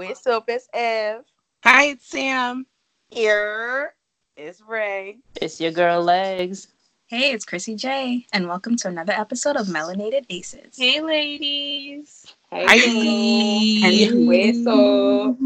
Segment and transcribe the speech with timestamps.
[0.00, 0.48] What's up?
[0.48, 1.26] It's Ev.
[1.62, 2.64] Hi, it's Sam.
[3.10, 3.92] Here
[4.34, 5.18] is Ray.
[5.42, 6.68] It's your girl Legs.
[7.08, 10.78] Hey, it's Chrissy J, and welcome to another episode of Melanated Aces.
[10.78, 12.34] Hey, ladies.
[12.50, 12.78] Hi.
[12.78, 15.36] Hey, what's up?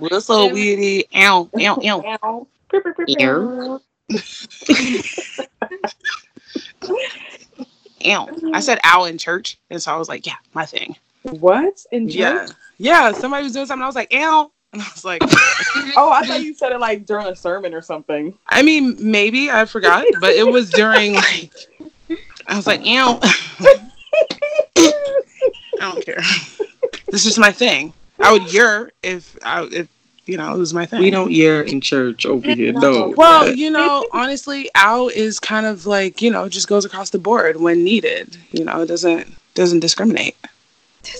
[0.00, 1.04] What's so weirdy?
[1.14, 2.48] Ow, ow, ow.
[3.20, 3.80] Ow.
[8.04, 8.28] Ow.
[8.52, 10.96] I said ow in church, and so I was like, yeah, my thing.
[11.22, 11.84] What?
[11.92, 12.46] In Yeah.
[12.46, 12.56] church?
[12.78, 13.82] Yeah, somebody was doing something.
[13.82, 14.50] I was like, ow.
[14.72, 15.22] And I was like,
[15.96, 18.36] Oh, I thought you said it like during a sermon or something.
[18.48, 21.52] I mean, maybe I forgot, but it was during like,
[22.46, 23.20] I was like, ow.
[24.78, 24.92] I
[25.80, 26.20] don't care.
[27.10, 27.92] This is my thing.
[28.20, 29.88] I would year if I if
[30.26, 31.00] you know it was my thing.
[31.00, 32.72] We don't hear in church over here.
[32.72, 33.12] No.
[33.16, 37.18] Well, you know, honestly, ow is kind of like you know just goes across the
[37.18, 38.36] board when needed.
[38.52, 40.36] You know, it doesn't doesn't discriminate.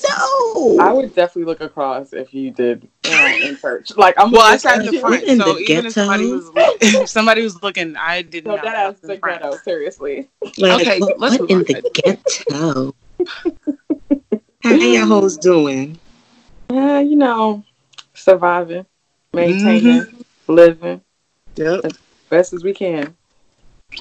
[0.09, 0.79] No.
[0.81, 3.97] I would definitely look across if you did uh, in church.
[3.97, 4.31] Like I'm.
[4.31, 5.01] Well, I looking sat in the you.
[5.01, 8.47] front, in so the even if somebody was look- if somebody was looking, I did
[8.47, 8.65] No, not.
[8.65, 9.43] that sit ass in the front.
[9.43, 9.57] ghetto.
[9.59, 10.29] Seriously.
[10.59, 11.65] Like, Okay, what, let's what in on.
[11.65, 12.95] the ghetto?
[14.63, 15.99] How y'all hoes doing?
[16.71, 17.65] Yeah, you know,
[18.15, 18.87] surviving,
[19.35, 21.01] maintaining, living
[21.57, 21.93] Yep.
[22.31, 23.17] best as we can.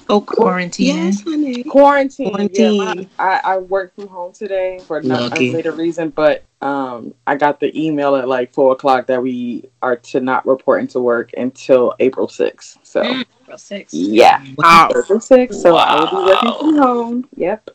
[0.10, 0.88] Oh, Quarantine.
[0.96, 1.64] Yes, honey.
[1.64, 2.30] Quarantine.
[2.32, 2.76] Quarantine.
[2.76, 5.48] Yeah, my- I, I worked from home today for no Lucky.
[5.50, 9.96] unrelated reason, but um, I got the email at like four o'clock that we are
[9.98, 12.78] to not report into work until April sixth.
[12.84, 13.26] So Mm.
[13.44, 13.88] April 6th.
[13.92, 14.90] yeah, Wow.
[14.96, 15.60] April sixth.
[15.60, 17.28] So I will be working from home.
[17.36, 17.70] Yep.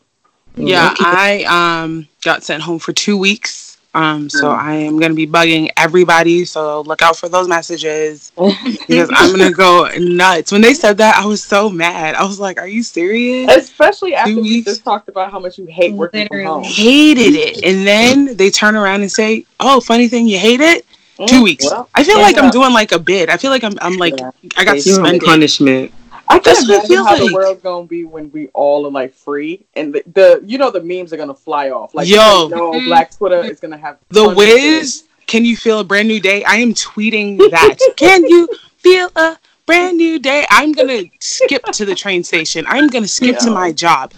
[0.55, 1.03] Yeah, Lucky.
[1.05, 3.76] I um got sent home for two weeks.
[3.97, 4.59] Um, so Mm.
[4.59, 6.45] I am gonna be bugging everybody.
[6.45, 8.31] So look out for those messages
[8.87, 10.51] because I'm gonna go nuts.
[10.51, 12.13] When they said that, I was so mad.
[12.15, 14.65] I was like, "Are you serious?" Especially after Two we weeks.
[14.65, 16.43] just talked about how much you hate working Literally.
[16.45, 16.63] from home.
[16.63, 20.85] Hated it, and then they turn around and say, "Oh, funny thing, you hate it."
[21.25, 21.65] Two Mm, weeks.
[21.65, 22.23] well, I feel yeah.
[22.25, 23.29] like I'm doing like a bid.
[23.31, 24.29] I feel like I'm I'm like Yeah.
[24.57, 25.23] I got You're You're suspended.
[25.23, 25.91] punishment.
[26.29, 27.27] I That's can not it imagine feels how like.
[27.29, 30.71] the world's gonna be when we all are like free, and the, the you know
[30.71, 31.93] the memes are gonna fly off.
[31.95, 32.43] Like Yo.
[32.43, 32.85] you know, Mhm.
[32.85, 36.19] Black Twitter is gonna have The tons of Wiz, can you feel a brand new
[36.19, 36.43] day?
[36.43, 37.77] I am tweeting that.
[37.97, 40.45] can you feel a brand new day?
[40.49, 42.65] I'm gonna skip to the train station.
[42.67, 44.13] I'm gonna skip to my job.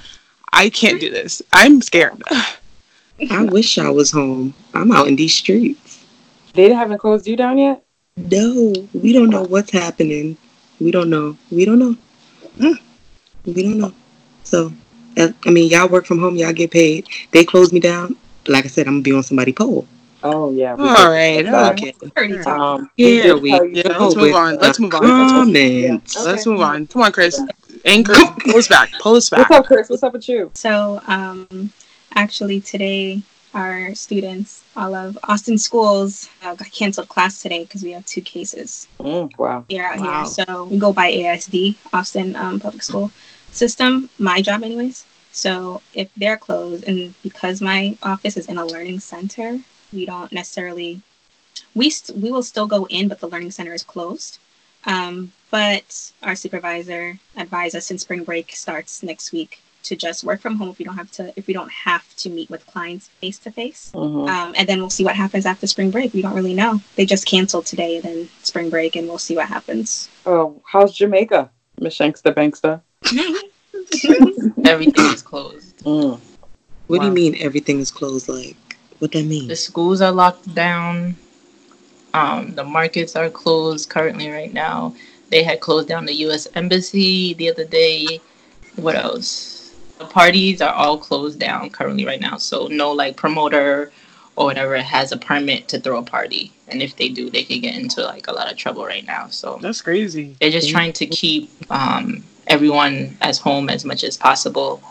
[0.52, 1.42] I can't do this.
[1.53, 2.22] I'm scared.
[3.30, 4.53] I wish I was home.
[4.74, 6.03] I'm out in these streets.
[6.53, 7.84] They haven't closed you down yet.
[8.18, 10.38] No, we don't know what's happening.
[10.80, 11.38] We don't know.
[11.52, 11.96] We don't know.
[12.58, 12.80] Mm.
[13.46, 13.94] We don't know.
[14.44, 14.72] So,
[15.18, 16.36] uh, I mean, y'all work from home.
[16.36, 17.08] Y'all get paid.
[17.32, 18.16] They close me down.
[18.48, 19.88] Like I said, I'm gonna be on somebody pole.
[20.24, 20.72] Oh yeah.
[20.72, 21.46] All right.
[21.46, 21.72] All right.
[21.72, 21.94] Okay.
[22.18, 22.38] Already.
[22.40, 24.56] Um, Here did we tell you Yeah, to- let's move on.
[24.58, 25.02] Let's move on.
[25.02, 26.16] Comments.
[26.16, 26.22] Yeah.
[26.24, 26.88] Let's move on.
[26.88, 27.40] Come on, Chris.
[27.86, 28.16] Anchor.
[28.40, 28.92] Pull us back.
[29.00, 29.50] Pull us back.
[29.50, 29.90] What's up, Chris?
[29.90, 30.52] What's up with you?
[30.54, 31.72] So, um,
[32.16, 33.22] actually, today,
[33.54, 38.22] our students, all of Austin schools, uh, got canceled class today because we have two
[38.22, 39.64] cases Mm, wow.
[39.70, 40.24] here out Wow.
[40.24, 40.26] here.
[40.26, 43.12] So, we go by ASD, Austin um, Public School
[43.52, 45.06] System, my job, anyways.
[45.32, 49.60] So, if they're closed, and because my office is in a learning center,
[49.94, 51.02] we don't necessarily,
[51.74, 54.38] we, st- we will still go in, but the learning center is closed.
[54.86, 60.40] Um, but our supervisor advised us since spring break starts next week to just work
[60.40, 63.08] from home if we don't have to if we don't have to meet with clients
[63.20, 63.92] face to face.
[63.94, 66.14] And then we'll see what happens after spring break.
[66.14, 66.82] We don't really know.
[66.96, 70.10] They just canceled today and then spring break, and we'll see what happens.
[70.26, 71.50] Oh, how's Jamaica,
[71.80, 72.82] Miss Shankster Bankster?
[74.66, 75.78] Everything is closed.
[75.80, 76.20] Mm.
[76.88, 78.28] What do you mean everything is closed?
[78.30, 78.58] Like,
[79.00, 79.48] what that mean?
[79.48, 81.16] The schools are locked down.
[82.14, 84.96] Um, the markets are closed currently right now.
[85.30, 86.48] They had closed down the U.S.
[86.56, 88.20] embassy the other day.
[88.76, 89.59] What else?
[90.00, 92.38] The parties are all closed down currently right now.
[92.38, 93.92] So no like promoter
[94.38, 96.54] or whatever has a permit to throw a party.
[96.70, 99.28] And if they do, they could get into like a lot of trouble right now.
[99.28, 100.38] So That's crazy.
[100.40, 104.81] they're just trying to keep um, everyone as home as much as possible.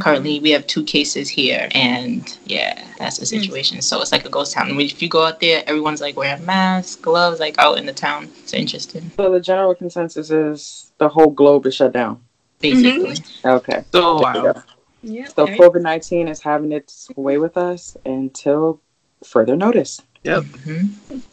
[0.00, 3.82] Currently, we have two cases here, and yeah, that's the situation.
[3.82, 4.80] So it's like a ghost town.
[4.80, 8.30] If you go out there, everyone's like wearing masks, gloves, like out in the town.
[8.42, 12.23] It's interesting, So the general consensus is the whole globe is shut down.
[12.72, 13.16] Basically.
[13.44, 13.84] Okay.
[13.92, 14.32] So wow.
[14.32, 14.62] go.
[15.02, 15.28] Yeah.
[15.28, 18.80] So COVID nineteen is having its way with us until
[19.22, 20.00] further notice.
[20.24, 20.86] hmm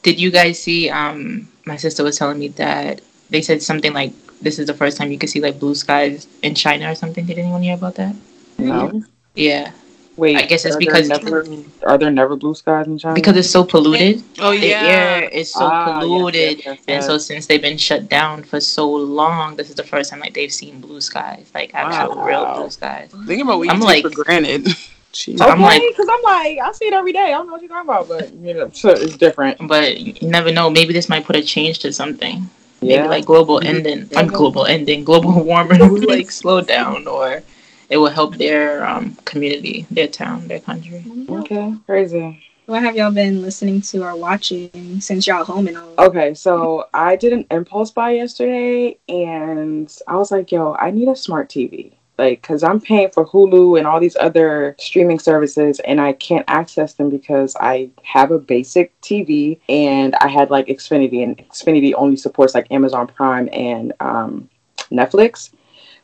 [0.04, 0.90] Did you guys see?
[0.90, 4.98] Um, my sister was telling me that they said something like this is the first
[4.98, 7.26] time you could see like blue skies in China or something.
[7.26, 8.16] Did anyone hear about that?
[8.58, 9.04] No.
[9.36, 9.72] Yeah,
[10.18, 10.36] Wait.
[10.38, 11.46] I guess it's because- there never,
[11.84, 13.16] are there never blue skies in China?
[13.16, 14.22] because it's so polluted.
[14.40, 14.82] Oh yeah, The yeah.
[14.84, 16.58] air is so Ah, yes, polluted.
[16.58, 19.84] yes, yes, And so since they've been shut down for so long, this is the
[19.84, 22.26] first time like they've seen blue skies, like actual Wow.
[22.28, 23.10] real blue skies.
[23.26, 24.68] Think about what you I'm take like- for granted.
[25.14, 27.20] She, So I'm like- because I'm like, I see it every day.
[27.20, 29.58] I don't know what you're talking about, but you know, it's different.
[29.68, 30.70] But you never know.
[30.70, 32.50] Maybe this might put a change to something.
[32.80, 32.96] Yeah.
[32.96, 34.20] Maybe like global ending, Yeah.
[34.20, 37.44] I'm global ending, global warming will like slow down, or
[37.92, 41.06] it will help their um community, their town, their country.
[41.30, 42.44] Okay, crazy.
[42.66, 45.94] What have y'all been listening to or watching since y'all home and all?
[46.00, 51.10] Okay, so I did an impulse buy yesterday, and I was like, "Yo, I need
[51.10, 55.80] a smart TV." Like, cause I'm paying for Hulu and all these other streaming services,
[55.82, 60.68] and I can't access them because I have a basic TV, and I had like
[60.68, 64.50] Xfinity, and Xfinity only supports like Amazon Prime and um,
[64.92, 65.52] Netflix.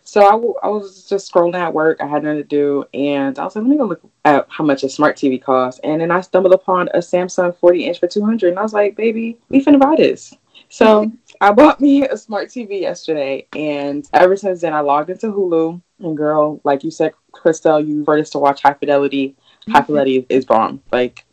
[0.08, 2.00] So I, w- I was just scrolling at work.
[2.00, 4.64] I had nothing to do, and I was like, "Let me go look at how
[4.64, 8.08] much a smart TV costs." And then I stumbled upon a Samsung 40 inch for
[8.08, 10.34] 200, and I was like, "Baby, we finna buy this."
[10.70, 11.12] So
[11.42, 15.82] I bought me a smart TV yesterday, and ever since then, I logged into Hulu.
[16.00, 19.36] And girl, like you said, Christelle, you referred us to watch High Fidelity.
[19.68, 20.82] High Fidelity is bomb.
[20.90, 21.26] Like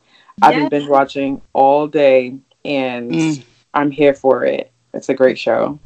[0.43, 3.44] I've been binge watching all day, and Mm.
[3.73, 4.73] I'm here for it.
[4.93, 5.79] It's a great show.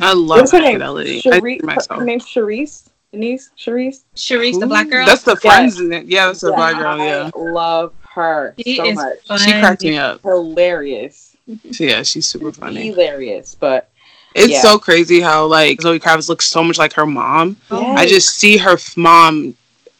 [0.00, 0.74] I love What's her name?
[0.74, 1.18] fidelity.
[1.18, 2.86] I Cherie- see her, her name's Charisse.
[3.12, 4.04] Denise Charisse.
[4.14, 5.04] Sharice, the black girl.
[5.04, 6.06] That's the friends in it.
[6.06, 6.98] Yeah, that's the Yeah, black girl.
[6.98, 9.18] Yeah, I love her she so is much.
[9.26, 9.38] fun.
[9.38, 10.22] she cracked me up.
[10.22, 11.36] Hilarious.
[11.64, 12.86] Yeah, she's super funny.
[12.92, 13.56] Hilarious.
[13.58, 13.88] But
[14.36, 14.62] It's Yeah.
[14.62, 17.56] so crazy how like Zoe Kravitz looks so much like her mom.
[17.72, 19.56] Oh, I just see her f- mom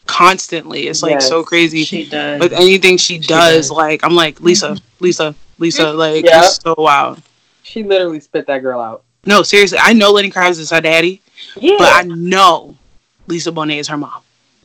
[0.06, 0.86] constantly.
[0.86, 1.28] It's like Yes.
[1.28, 1.82] so crazy.
[1.82, 2.38] She does.
[2.40, 3.70] With anything she does, does.
[3.72, 4.84] like I'm like Lisa, mm-hmm.
[5.04, 5.92] Lisa, Lisa.
[5.92, 6.42] Like Yeah.
[6.42, 7.20] so wild.
[7.64, 9.02] she literally spit that girl out.
[9.26, 11.20] No, seriously, I know Lenny Kravitz is her daddy,
[11.56, 11.76] Yeah.
[11.78, 12.76] but I know
[13.26, 14.22] Lisa Bonet is her mom.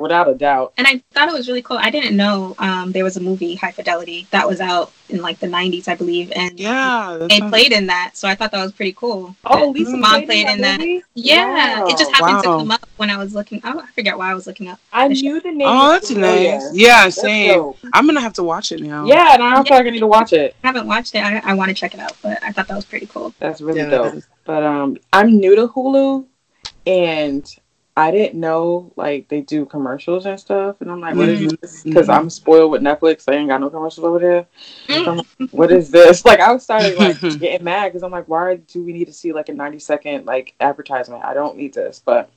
[0.00, 0.72] Without a doubt.
[0.78, 1.76] and I thought it was really cool.
[1.78, 5.38] I didn't know um, there was a movie High Fidelity that was out in like
[5.40, 8.12] the '90s, I believe, and Yeah, that's they not- played in that.
[8.16, 9.36] So I thought that was pretty cool.
[9.44, 10.78] Oh, That Lisa mom played, played in that.
[10.80, 11.02] movie?
[11.14, 12.40] Yeah, it just happened Wow.
[12.42, 13.60] to come up when I was looking.
[13.64, 14.78] Oh, I forget why I was looking up.
[14.92, 15.68] I knew the name.
[15.68, 16.52] Oh, was that's familiar.
[16.58, 16.70] nice.
[16.74, 17.54] Yeah, same.
[17.54, 17.78] dope.
[17.92, 19.04] I'm gonna have to watch it now.
[19.06, 20.56] Yeah, and I don't feel like I need to watch it.
[20.64, 21.18] I haven't watched it.
[21.22, 23.34] I, I want to check it out, but I thought that was pretty cool.
[23.38, 23.90] That's really Yeah.
[23.90, 24.22] dope.
[24.46, 26.24] But um, I'm new to Hulu,
[26.86, 27.44] and
[27.96, 30.80] I didn't know like they do commercials and stuff.
[30.80, 31.60] And I'm like, what is Mhm.
[31.60, 31.82] this?
[31.82, 32.08] Because.
[32.08, 33.24] I'm spoiled with Netflix.
[33.24, 34.46] They ain't got no commercials over there.
[34.88, 35.04] Mm.
[35.04, 36.24] So like, what is this?
[36.30, 39.12] Like I was started like getting mad because I'm like, why do we need to
[39.12, 41.24] see like a 90 second like advertisement?
[41.24, 42.30] I don't need this, but.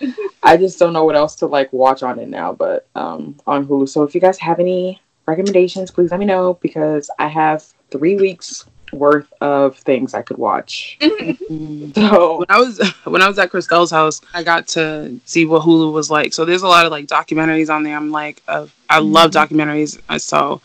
[0.40, 3.66] I just don't know what else to like watch on it now, but um on
[3.66, 3.88] Hulu.
[3.88, 8.14] So if you guys have any recommendations, please let me know because I have three
[8.14, 10.96] weeks worth of things I could watch.
[11.00, 11.94] Mm.
[11.94, 15.62] So when I was when I was at Christelle's house, I got to see what
[15.62, 16.32] Hulu was like.
[16.32, 17.96] So there's a lot of like documentaries on there.
[17.96, 20.60] I'm like, uh, I love documentaries, uh, so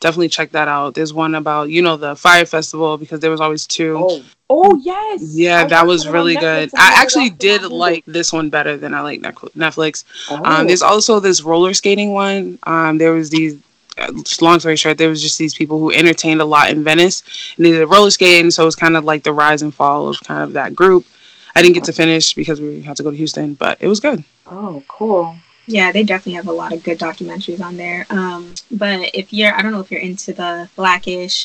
[0.00, 0.94] definitely check that out.
[0.94, 3.96] There's one about you know the Fire Festival because there was always two.
[3.98, 6.70] oh, oh yes, Yeah, I that was really good.
[6.72, 9.52] and I actually watched it on did like this one better than I like Netflix-
[9.56, 10.04] Netflix.
[10.30, 10.42] Oh.
[10.44, 12.58] Um, there's also this roller skating one.
[12.64, 13.56] Um, there was these.
[13.96, 17.22] Uh, long story short, there was just these people who entertained a lot in Venice,
[17.56, 18.50] and they did roller skating.
[18.50, 21.06] So it was kind of like the rise and fall of kind of that group.
[21.54, 24.00] I didn't get to finish because we had to go to Houston, but it was
[24.00, 24.24] good.
[24.46, 25.36] oh, cool.
[25.66, 28.06] Yeah, they definitely have a lot of good documentaries on there.
[28.10, 31.44] Um, but if you're, I don't know if you're into the blackish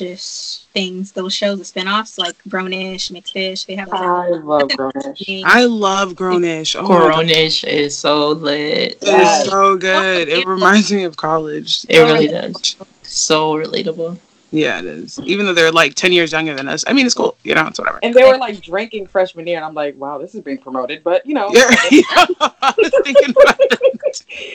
[0.73, 3.89] things, those shows, the spinoffs like Grownish, Mixedish, they have.
[3.93, 5.43] I love Grownish.
[5.45, 6.75] I love Grownish.
[6.77, 7.29] Oh my God.
[7.29, 8.93] Is so lit.
[8.93, 9.45] It Yes.
[9.45, 10.27] is so good.
[10.27, 11.85] It reminds me of college.
[11.87, 12.75] It really does.
[13.03, 14.17] So relatable.
[14.51, 15.19] Yeah, it is.
[15.25, 16.83] Even though they're like ten years younger than us.
[16.87, 17.37] I mean, it's cool.
[17.43, 17.99] You know, it's whatever.
[18.01, 21.03] And they were like drinking freshman year, and I'm like, wow, this is being promoted,
[21.03, 23.98] but you know, Yeah, I was thinking about it.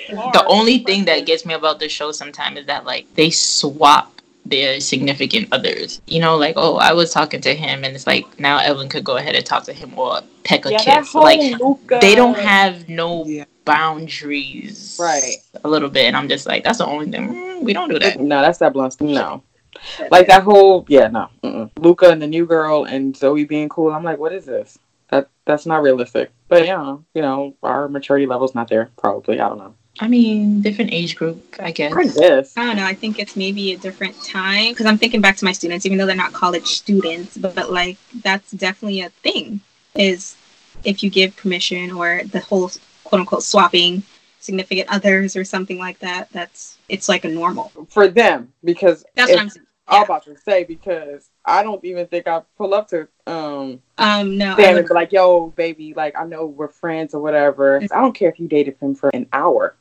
[0.09, 4.11] The only thing that gets me about the show sometimes is that like they swap
[4.47, 6.01] their significant others.
[6.07, 9.05] You know, like oh, I was talking to him, and it's like now Evelyn could
[9.05, 11.15] go ahead and talk to him or peck a yeah, kiss.
[11.15, 13.45] Like Luca- they don't have no Yeah.
[13.65, 15.37] boundaries, Right.
[15.65, 17.29] A little bit, and I'm just like, that's the only thing.
[17.35, 18.21] Mm, we don't do that.
[18.21, 19.01] No, that's that blunt.
[19.01, 19.43] No,
[20.11, 21.29] like that whole yeah, no.
[21.43, 21.71] Mm-mm.
[21.79, 23.93] Luca and the new girl and Zoe being cool.
[23.93, 24.79] I'm like, what is this?
[25.45, 26.31] That that's not realistic.
[26.49, 28.91] But yeah, you know, our maturity level's not there.
[28.97, 29.75] Probably, I don't know.
[30.01, 31.93] I mean, different age group, I guess.
[31.93, 32.57] I guess.
[32.57, 32.85] I don't know.
[32.85, 35.99] I think it's maybe a different time because I'm thinking back to my students, even
[35.99, 39.61] though they're not college students, but, but like that's definitely a thing.
[39.95, 40.37] Is
[40.83, 42.71] if you give permission or the whole
[43.05, 44.03] quote unquote swapping
[44.41, 47.71] significant others or something like that, that's it's like a normal.
[47.89, 49.67] for them because That's if- what I'm saying.
[49.87, 54.37] I'm about to say because I don't even think I pull up to um Um,
[54.39, 57.21] no, I Sam would- and be like, "Yo, baby, like I know we're friends or
[57.21, 59.75] whatever." I don't care if you dated him for an hour.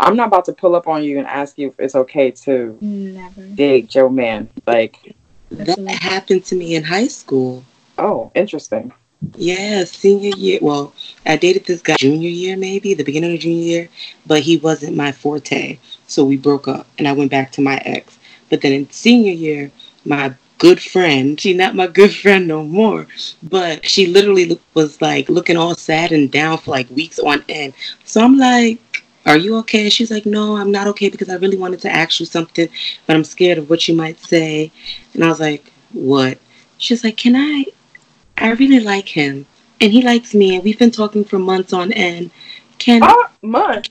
[0.00, 2.78] I'm not about to pull up on you and ask you if it's okay to
[2.80, 3.42] never.
[3.56, 4.48] date Joe Man.
[4.66, 5.14] Like,
[5.50, 7.64] That happened to me in high school.
[7.98, 8.92] oh, interesting.
[9.34, 10.60] Yeah, senior year.
[10.62, 10.94] Well,
[11.26, 13.88] I dated this guy junior year, maybe the beginning of junior year,
[14.24, 15.78] but he wasn't my forte.
[16.06, 18.18] So we broke up, and I went back to my ex.
[18.50, 19.72] But then in senior year,
[20.04, 23.06] my good friend, she not my good friend no more,
[23.42, 27.74] but she literally was like looking all sad and down for like weeks on end.
[28.04, 28.80] So I'm like,
[29.26, 32.20] "Are you okay?" She's like, "No, I'm not okay because I really wanted to ask
[32.20, 32.68] you something,
[33.06, 34.70] but I'm scared of what you might say."
[35.14, 36.38] And I was like, "What?"
[36.78, 37.66] She's like, "Can I?"
[38.38, 39.46] I really like him,
[39.80, 42.30] and he likes me, and we've been talking for months on end.
[42.78, 43.88] Can Oh, month.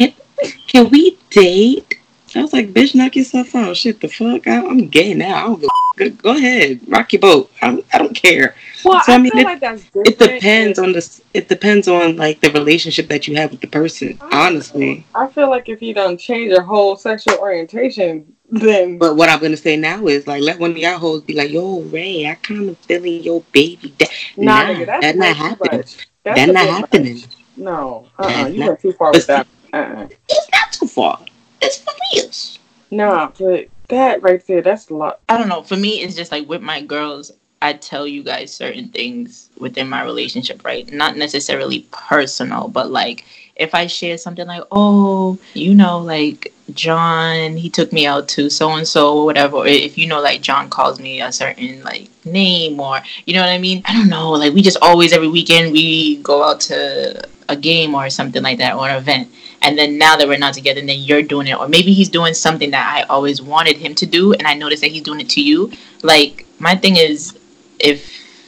[0.67, 1.96] can we date?
[2.37, 3.75] I was like, bitch, knock yourself out.
[3.77, 4.47] Shit, the fuck?
[4.47, 5.35] I, I'm gay now.
[5.35, 7.51] I don't give a go, go ahead, rock your boat.
[7.61, 8.55] I, I don't care.
[8.85, 9.81] Well, So, I I, mean, feel it- like.
[9.95, 11.21] It depends on the.
[11.33, 14.17] It depends on like the relationship that you have with the person.
[14.31, 19.29] Honestly, I feel like if you don't change your whole sexual orientation, then but what
[19.29, 22.27] I'm gonna say now is like, let one of y'all hoes be like, yo, Ray,
[22.27, 23.93] I kind of feeling your baby.
[23.99, 25.77] That, nah, nah, nigga, that's that not happening.
[25.79, 26.07] much.
[26.23, 27.15] That's That not happening.
[27.15, 27.25] much.
[27.57, 29.47] No, uh, uh That you not- went too far with that.
[29.73, 30.07] Uh-uh.
[30.29, 31.19] It's not too far.
[31.61, 32.59] It's for reals.
[32.91, 35.19] nah, but that right there, that's a lot.
[35.29, 35.63] I don't know.
[35.63, 39.89] For me, it's just like with my girls, I tell you guys certain things within
[39.89, 40.91] my relationship, right?
[40.91, 47.57] Not necessarily personal, but like if I share something like, oh, you know, like John,
[47.57, 49.57] he took me out to so and so or whatever.
[49.57, 53.41] Or if you know, like John calls me a certain like name or you know
[53.41, 53.81] what I mean?
[53.85, 54.31] I don't know.
[54.31, 58.59] Like we just always every weekend we go out to a game or something like
[58.59, 59.29] that or an event.
[59.67, 62.07] And then now that we're not together, and then you're doing it, or maybe he's
[62.07, 65.19] doing something that I always wanted him to do, and I noticed that he's doing
[65.19, 65.73] it to you.
[66.03, 67.37] Like my thing is,
[67.77, 67.99] if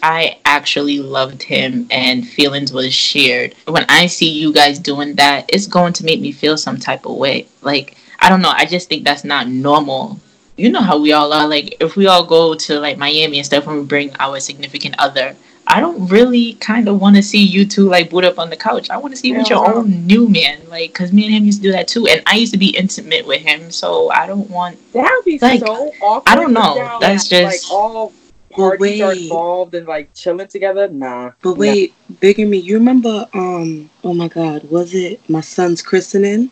[0.02, 5.44] I actually loved him and feelings was shared, when I see you guys doing that,
[5.50, 7.48] it's going to make me feel some type of way.
[7.62, 10.22] Like I don't know, I just think that's not normal.
[10.56, 11.50] You know how we all are.
[11.50, 14.96] Like if we all go to like Miami and stuff, and we bring our significant
[15.00, 15.36] other.
[15.70, 18.58] I don't really kind of want to see you two like boot up on the
[18.58, 18.90] couch.
[18.90, 21.34] I want to see you with Hell your own new man, like, cause me and
[21.36, 24.10] him used to do that too, and I used to be intimate with him, so
[24.10, 24.80] I don't want.
[24.94, 26.24] That would be Like, so awkward.
[26.26, 26.76] I don't know.
[26.76, 28.12] Now, That's like, just- like all
[28.58, 30.88] Well, parties are involved and like chilling together.
[30.88, 32.58] Nah, But wait, bigger me.
[32.58, 33.28] You remember?
[33.34, 33.92] Um.
[34.04, 34.64] Oh my God.
[34.72, 36.50] Was it my son's christening?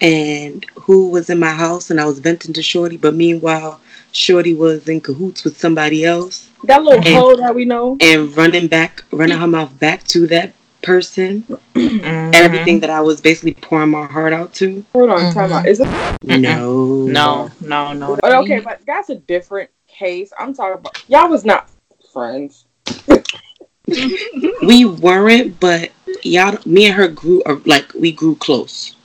[0.00, 1.90] And who was in my house?
[1.90, 2.96] And I was venting to Shorty.
[2.96, 3.78] But meanwhile,
[4.12, 7.96] Shorty was in cahoots with somebody else that little And- hoe that we know.
[8.00, 11.44] and running back, running her mouth back to that person.
[11.74, 12.34] Mhm.
[12.34, 14.84] Everything that I was basically pouring my heart out to.
[14.92, 15.66] Hold on, time out.
[15.66, 15.88] Is it?
[16.24, 17.06] No.
[17.06, 18.18] No, no, no.
[18.22, 20.32] Oh, okay, but that's a different case.
[20.38, 21.68] I'm talking about y'all was not
[22.12, 22.64] friends.
[24.62, 25.90] We weren't, but
[26.22, 28.96] y'all, me and her grew, like we grew close,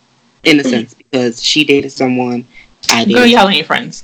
[0.43, 2.45] in a sense, because she dated someone.
[2.89, 4.03] I dated Girl, y'all ain't friends.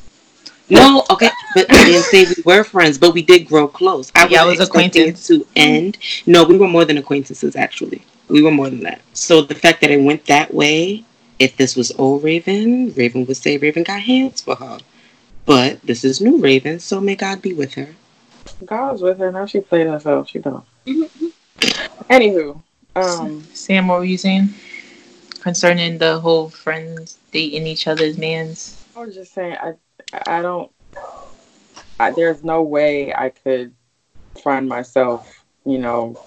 [0.69, 4.11] No, okay, but I didn't say we were friends, but we did grow close.
[4.15, 5.97] I Yeah, was it was expecting to end.
[6.27, 8.03] No, we were more than acquaintances, actually.
[8.27, 9.01] We were more than that.
[9.13, 11.03] So the fact that it went that way,
[11.39, 14.77] if this was old Raven, Raven would say Raven got hands for her.
[15.45, 17.95] But this is new Raven, so may God be with her.
[18.63, 19.31] God's with her.
[19.31, 20.29] Now she played herself.
[20.29, 20.63] She don't.
[22.09, 22.61] Anywho,
[22.95, 24.49] um, Sam, what were you saying
[25.41, 28.83] concerning the whole friends dating each other's mans?
[28.95, 29.73] I was just saying, I,
[30.13, 30.71] I don't.
[31.99, 33.73] I, there's no way I could
[34.41, 36.19] find myself, you know,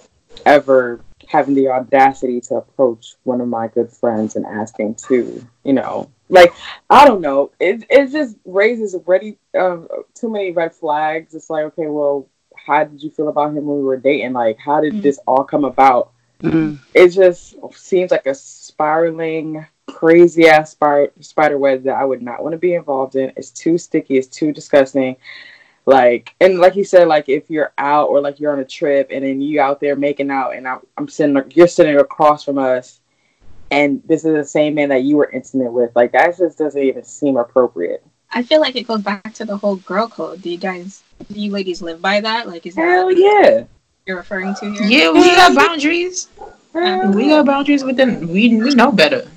[0.44, 5.72] ever having the audacity to approach one of my good friends and asking to, you
[5.72, 6.52] know, like
[6.90, 7.52] I don't know.
[7.58, 11.34] It it just raises ready um, too many red flags.
[11.34, 14.32] It's like, okay, well, how did you feel about him when we were dating?
[14.34, 15.02] Like, how did Mm.
[15.02, 16.10] this all come about?
[16.42, 16.78] Mm.
[16.92, 22.42] it just seems like a spiraling, crazy ass spider spider web that I would not
[22.42, 23.32] want to be involved in.
[23.36, 24.18] It's too sticky.
[24.18, 25.16] It's too disgusting.
[25.86, 29.08] Like and like you said, like if you're out or like you're on a trip
[29.10, 32.58] and then you out there making out and I'm, I'm sitting you're sitting across from
[32.58, 33.00] us
[33.72, 35.90] and this is the same man that you were intimate with.
[35.96, 38.04] Like that just doesn't even seem appropriate.
[38.34, 40.42] I feel like it goes back to the whole girl code.
[40.42, 42.48] Do you guys, do you ladies live by that?
[42.48, 43.64] Like, is that Hell what yeah.
[44.06, 44.82] you're referring to here?
[44.84, 46.28] Yeah, we got boundaries.
[46.72, 48.28] Hell We got boundaries within.
[48.28, 49.28] We we know better.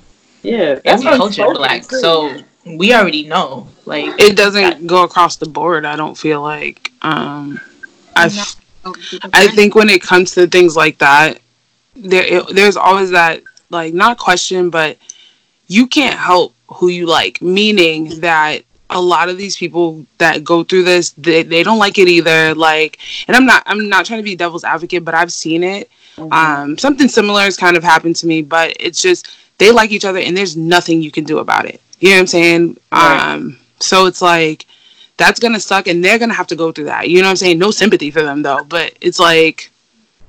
[0.46, 0.80] Yeah.
[0.84, 1.98] That's what culture black, too.
[2.00, 3.68] so we already know.
[3.84, 5.84] Like It doesn't go across the board.
[5.84, 6.92] I don't feel like.
[7.02, 7.60] Um,
[8.16, 8.92] I No.
[8.92, 11.40] People I think when it comes to things like that,
[11.96, 14.96] there it, there's always that like not question, but
[15.66, 17.42] you can't help who you like.
[17.42, 21.98] Meaning that a lot of these people that go through this, they, they don't like
[21.98, 22.54] it either.
[22.54, 25.90] Like, and I'm not I'm not trying to be devil's advocate, but I've seen it.
[26.16, 26.32] Mhm.
[26.32, 30.04] Um, something similar has kind of happened to me, but it's just they like each
[30.04, 31.80] other, and there's nothing you can do about it.
[32.00, 32.78] You know what I'm saying?
[32.92, 33.34] Right.
[33.34, 34.66] Um, so it's like
[35.16, 37.08] that's gonna suck, and they're gonna have to go through that.
[37.08, 37.58] You know what I'm saying?
[37.58, 39.70] No sympathy for them though, but it's like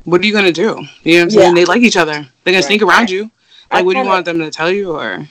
[0.08, 0.62] what are you gonna do?
[0.62, 1.50] You know what I'm saying?
[1.50, 1.54] Yeah.
[1.54, 2.14] They like each other.
[2.14, 2.66] They're gonna Right.
[2.66, 3.30] sneak around you.
[3.70, 5.28] I Like, what do you want them to tell you, or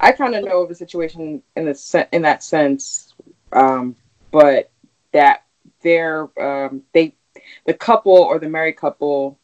[0.00, 3.14] I kind of know of a situation in the se- in that sense,
[3.52, 3.94] um,
[4.32, 4.70] but
[5.12, 5.44] that
[5.82, 7.14] they're um, they
[7.66, 9.38] the couple or the married couple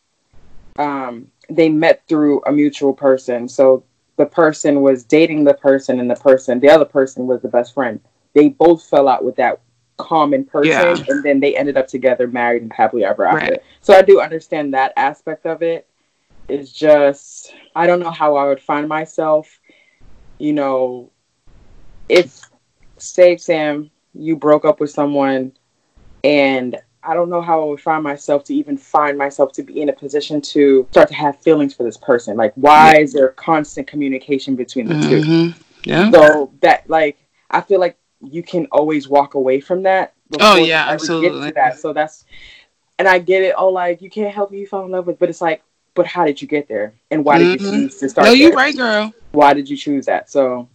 [0.77, 3.49] um, they met through a mutual person.
[3.49, 3.85] So
[4.17, 7.75] the person was dating the person, and the person the other person was the best
[7.75, 8.01] friend.
[8.35, 9.61] They both fell out with that
[9.99, 10.97] common person, Yeah.
[11.09, 13.53] and then they ended up together, married, and happily ever after.
[13.53, 13.63] Right.
[13.81, 15.87] So I do understand that aspect of it.
[16.49, 19.59] It's just I don't know how I would find myself
[20.43, 21.09] you know,
[22.09, 22.51] if
[22.99, 25.53] say Sam, you broke up with someone
[26.25, 29.81] and I don't know how I would find myself to even find myself to be
[29.81, 32.37] in a position to start to have feelings for this person.
[32.37, 35.55] Like why is there constant communication between the 2 Mhm.
[35.85, 37.19] yeah, So that like
[37.51, 40.13] I feel like you can always walk away from that.
[40.41, 41.51] Oh, yeah, absolutely.
[41.51, 41.79] That.
[41.79, 42.25] So that's
[42.99, 43.55] and I get it.
[43.59, 45.63] Oh, like you can't help who you fall in love with, but it's like,
[45.95, 46.95] but how did you get there?
[47.11, 47.71] And why did you Mhm.
[47.71, 48.27] choose to start?
[48.27, 49.13] no, you right, girl.
[49.33, 50.31] why did you choose that?
[50.31, 50.69] So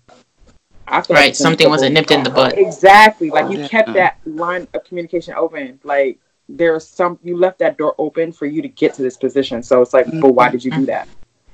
[0.89, 2.57] Right, it's something wasn't nipped in the butt.
[2.57, 3.29] Exactly.
[3.29, 5.79] Like you kept that line of communication open.
[5.83, 9.61] Like there's some you left that door open for you to get to this position.
[9.63, 11.07] So it's like, but why did you do that?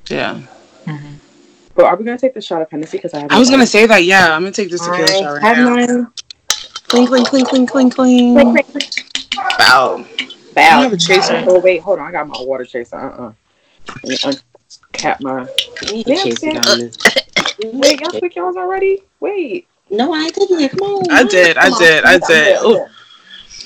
[0.09, 0.41] Yeah,
[0.85, 1.15] Mhm.
[1.75, 2.97] But are we gonna take the shot of Hennessy?
[2.97, 4.03] Because I haven't I was gonna say that.
[4.03, 5.69] Yeah, I'm gonna take this tequila I shot right have now.
[5.69, 6.07] mine.
[6.87, 8.51] Clink, clink, clink, clink, clink, clink.
[8.51, 9.25] Quick, quick, quick.
[9.57, 10.05] Wow.
[10.55, 11.43] I have a chaser.
[11.47, 12.07] Oh wait, hold on.
[12.07, 12.97] I got my water chaser.
[12.97, 13.33] Uh uh
[14.03, 15.47] Let me uncap my.
[15.91, 16.03] We
[17.59, 17.77] Yeah, chase it yeah.
[17.77, 17.89] on this.
[17.89, 19.03] Wait, y'all took yours already?
[19.19, 19.67] Wait.
[19.89, 20.69] No, I didn't.
[20.69, 21.11] Come on.
[21.11, 21.57] I did.
[21.57, 22.03] I Come did.
[22.03, 22.57] I I'm did.
[22.57, 22.85] I'm Ooh.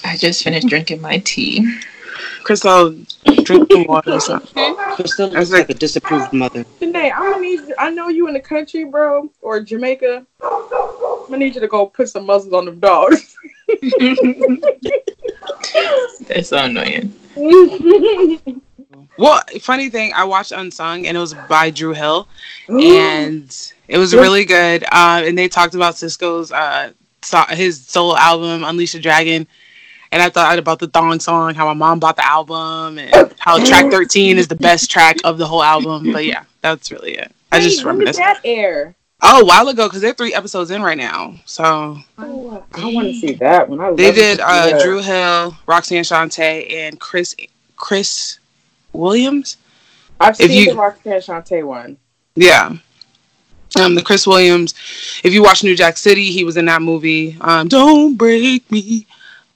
[0.03, 1.79] I just finished drinking my tea.
[2.43, 2.95] Crystal,
[3.43, 4.13] drink some water.
[4.13, 4.75] or something.
[4.95, 6.65] Crystal I was looks like a disapproved mother.
[6.79, 7.73] Today, I'm gonna need.
[7.77, 10.25] I know you in the country, bro, or Jamaica.
[10.43, 13.35] I'm gonna need you to go put some muzzles on them dogs.
[16.27, 17.13] That's so annoying.
[19.17, 22.27] Well, funny thing, I watched Unsung and it was by Dru Hill,
[22.67, 24.83] and it was really good.
[24.83, 29.47] Uh, and they talked about Sisqo's uh, so- his solo album, Unleash the Dragon.
[30.11, 33.63] And I thought about the Thong song, how my mom bought the album, and how
[33.63, 36.13] track 13 is the best track of the whole album.
[36.13, 37.29] But yeah, that's really it.
[37.51, 38.95] I just Wait, did that air?
[39.21, 41.35] Oh, a while ago, because they're three episodes in right now.
[41.45, 43.81] So Oh, I want to see that one.
[43.81, 47.35] I they did uh, Dru Hill, Roxanne Shante, and Chris
[47.75, 48.39] Chris
[48.97, 49.57] Williams.
[50.19, 51.97] I've if seen you- the Roxanne Shante one.
[52.35, 52.73] Yeah.
[53.79, 54.73] Um, the Chris Williams.
[55.23, 57.37] If you watch New Jack City, he was in that movie.
[57.41, 59.05] Um, Don't break me.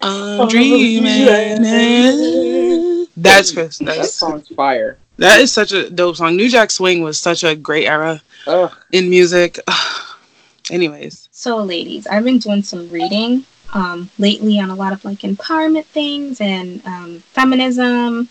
[0.01, 1.04] I'm dreaming.
[1.25, 3.06] yeah.
[3.17, 3.77] That's Chris.
[3.80, 4.97] That song's fire.
[5.17, 6.36] that is such a dope song.
[6.36, 8.71] New Jack Swing was such a great era Ugh.
[8.91, 9.60] in music.
[10.71, 15.19] Anyways, So, ladies, I've been doing some reading um, lately on a lot of like
[15.19, 18.30] empowerment things and um, feminism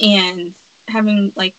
[0.00, 0.54] and
[0.88, 1.54] having like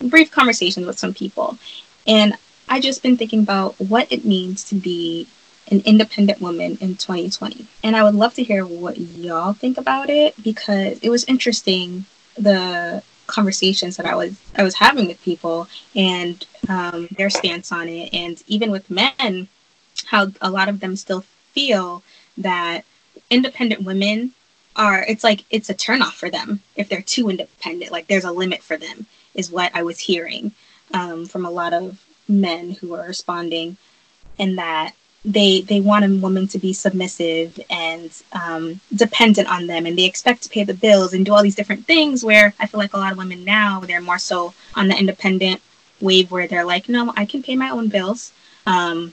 [0.00, 1.58] brief conversations with some people.
[2.06, 2.34] And
[2.68, 5.26] I just been thinking about what it means to be
[5.70, 7.66] an independent woman in 2020.
[7.82, 12.04] And I would love to hear what y'all think about it because it was interesting
[12.36, 17.88] the conversations that I was I was having with people and um, their stance on
[17.88, 19.48] it, and even with men,
[20.06, 22.02] how a lot of them still feel
[22.38, 22.84] that
[23.30, 24.32] independent women
[24.76, 25.04] are.
[25.08, 27.92] It's like it's a turnoff for them if they're too independent.
[27.92, 30.52] Like there's a limit for them, is what I was hearing
[30.94, 33.76] um, from a lot of men who are responding,
[34.38, 39.84] and that they they want a woman to be submissive and um, dependent on them
[39.84, 42.66] and they expect to pay the bills and do all these different things where i
[42.66, 45.60] feel like a lot of women now they're more so on the independent
[46.00, 48.32] wave where they're like no i can pay my own bills
[48.66, 49.12] um,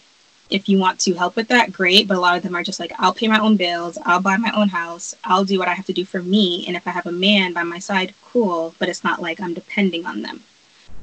[0.50, 2.80] if you want to help with that great but a lot of them are just
[2.80, 5.74] like i'll pay my own bills i'll buy my own house i'll do what i
[5.74, 8.74] have to do for me and if i have a man by my side cool
[8.80, 10.42] but it's not like i'm depending on them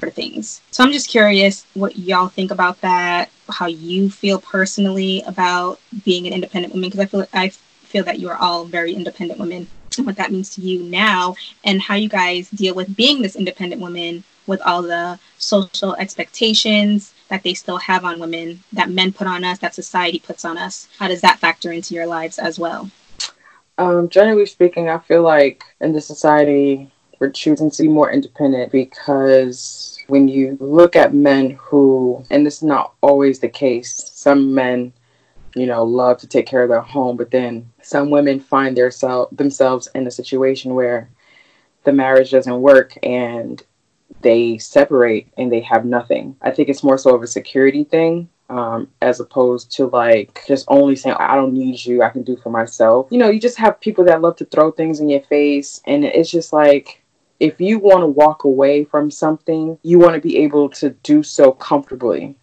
[0.04, 0.60] for things.
[0.70, 6.26] So I'm just curious what y'all think about that, how you feel personally about being
[6.26, 9.66] an independent woman, because I feel I feel that you are all very independent women,
[9.96, 13.36] and what that means to you now, and how you guys deal with being this
[13.36, 19.12] independent woman with all the social expectations that they still have on women, that men
[19.12, 20.88] put on us, that society puts on us.
[20.98, 22.90] How does that factor into your lives as well?
[23.78, 28.70] Um, generally speaking, I feel like in this society, we're choosing to be more independent
[28.70, 34.54] because when you look at men who, and this is not always the case, some
[34.54, 34.92] men,
[35.54, 38.90] you know, love to take care of their home, but then some women find their
[38.90, 41.08] sel- themselves in a situation where
[41.84, 43.62] the marriage doesn't work and
[44.24, 46.34] they separate and they have nothing.
[46.42, 50.64] I think it's more so of a security thing um, as opposed to like just
[50.68, 53.06] only saying I don't need you, I can do for myself.
[53.10, 56.04] You know, you just have people that love to throw things in your face, and
[56.04, 57.02] it's just like
[57.38, 61.22] if you want to walk away from something, you want to be able to do
[61.22, 62.36] so comfortably.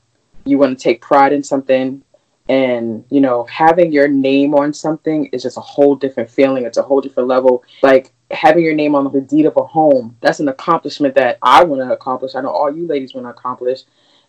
[0.45, 2.03] You want to take pride in something
[2.49, 6.77] and you know having your name on something is just a whole different feeling it's
[6.77, 10.39] a whole different level like having your name on the deed of a home that's
[10.39, 12.35] an accomplishment that i want to accomplish.
[12.35, 13.83] I know all you ladies want to accomplish.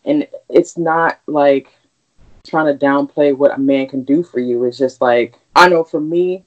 [0.04, 1.68] And it's not like
[2.44, 4.64] trying to downplay what a man can do for you.
[4.64, 6.44] It's just like i know for me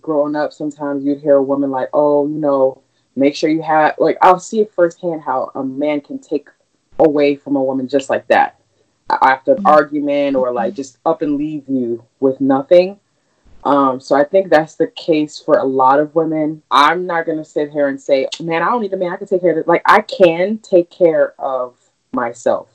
[0.00, 2.80] growing up sometimes you'd hear a woman like oh you know
[3.16, 6.48] make sure you have like i'll see it firsthand how a man can take
[6.98, 8.58] away from a woman just like that
[9.22, 9.66] after an mm-hmm.
[9.66, 12.98] argument or like just up and leave you with nothing.
[13.64, 16.62] Um, so I think that's the case for a lot of women.
[16.70, 19.12] I'm not gonna sit here and say, man, I don't need a man.
[19.12, 19.66] I can take care of it.
[19.66, 21.76] Like I can take care of
[22.12, 22.68] myself.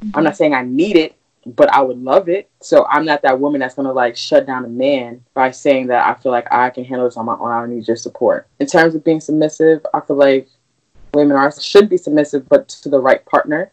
[0.00, 0.16] Mm-hmm.
[0.16, 2.48] I'm not saying I need it, but I would love it.
[2.60, 6.06] So I'm not that woman that's gonna like shut down a man by saying that
[6.06, 7.50] I feel like I can handle this on my own.
[7.50, 8.46] I don't need your support.
[8.60, 10.48] In terms of being submissive, I feel like
[11.12, 13.72] women are should be submissive, but to the right partner.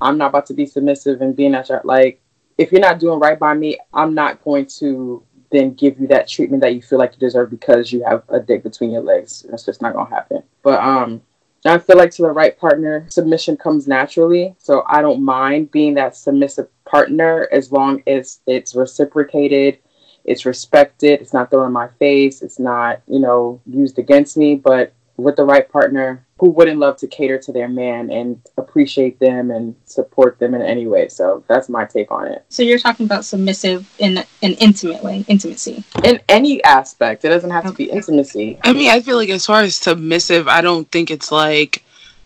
[0.00, 2.22] I'm not about to be submissive and being at your like
[2.58, 6.28] if you're not doing right by me, I'm not going to then give you that
[6.28, 9.46] treatment that you feel like you deserve because you have a dick between your legs.
[9.48, 10.42] That's just not gonna happen.
[10.62, 11.22] But um
[11.64, 14.54] I feel like to the right partner, submission comes naturally.
[14.58, 19.78] So I don't mind being that submissive partner as long as it's reciprocated,
[20.24, 24.54] it's respected, it's not thrown in my face, it's not, you know, used against me.
[24.54, 29.18] But with the right partner who wouldn't love to cater to their man and appreciate
[29.18, 31.08] them and support them in any way.
[31.08, 32.44] So that's my take on it.
[32.50, 35.82] So you're talking about submissive in an intimate way, intimacy.
[36.04, 37.24] In any aspect.
[37.24, 37.72] It doesn't have okay.
[37.72, 38.58] to be intimacy.
[38.62, 41.82] I mean, I feel like as far as submissive, I don't think it's like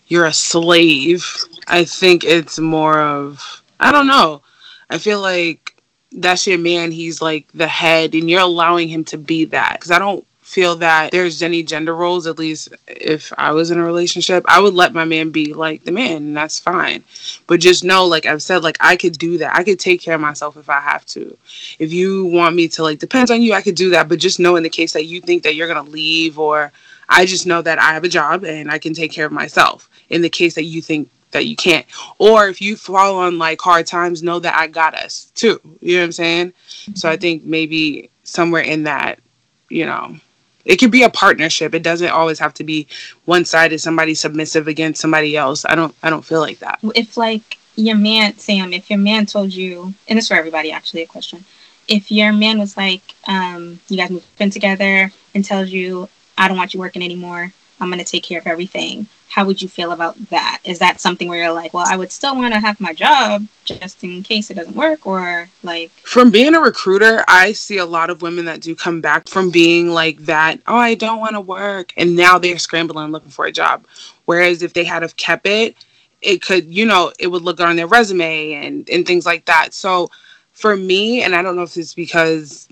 [0.09, 1.25] you're a slave.
[1.69, 4.43] I think it's more of I don't know.
[4.91, 5.81] I feel like
[6.13, 6.91] that's your man.
[6.91, 9.75] He's like the head, and you're allowing him to be that.
[9.75, 13.79] Because I don't feel that there's any gender roles, at least if I was in
[13.79, 17.05] a relationship, I would let my man be like the man, and that's fine.
[17.47, 19.55] But just know, like I've said, like I could do that.
[19.55, 21.39] I could take care of myself if I have to.
[21.79, 24.09] If you want me to, like, depends on you, I could do that.
[24.09, 26.73] But just know in the case that you think that you're gonna leave, or
[27.09, 29.89] I just know that I have a job and I can take care of myself.
[30.09, 31.87] In the case that you think that you can't.
[32.19, 35.61] Or if you fall on like hard times, know that I got us too.
[35.81, 36.49] You know what I'm saying?
[36.49, 36.95] Mm-hmm.
[36.97, 37.21] So I mm-hmm.
[37.21, 39.21] think maybe somewhere in that,
[39.69, 40.17] you know,
[40.65, 41.75] it could be a partnership.
[41.75, 42.87] It doesn't always have to be
[43.25, 45.65] one sided, somebody submissive against somebody else.
[45.65, 46.79] I don't I don't feel like that.
[46.95, 51.03] If like your man, Sam, if your man told you and it's for everybody actually
[51.03, 51.45] a question.
[51.89, 56.47] If your man was like, um, you guys moved in together and tells you, I
[56.47, 59.93] don't want you working anymore, I'm gonna take care of everything how would you feel
[59.93, 60.59] about that?
[60.65, 63.47] Is that something where you're like, well, I would still want to have my job
[63.65, 65.93] just in case it doesn't work, or like?
[66.03, 69.51] From being a recruiter, I see a lot of women that do come back from
[69.51, 70.61] being like that.
[70.67, 73.87] Oh, I don't want to work, and now they're scrambling looking for a job.
[74.25, 75.77] Whereas if they had have kept it,
[76.23, 79.45] it could, you know, it would look good on their resume and and things like
[79.45, 79.75] that.
[79.75, 80.11] So
[80.55, 82.69] for me, and I don't know if it's because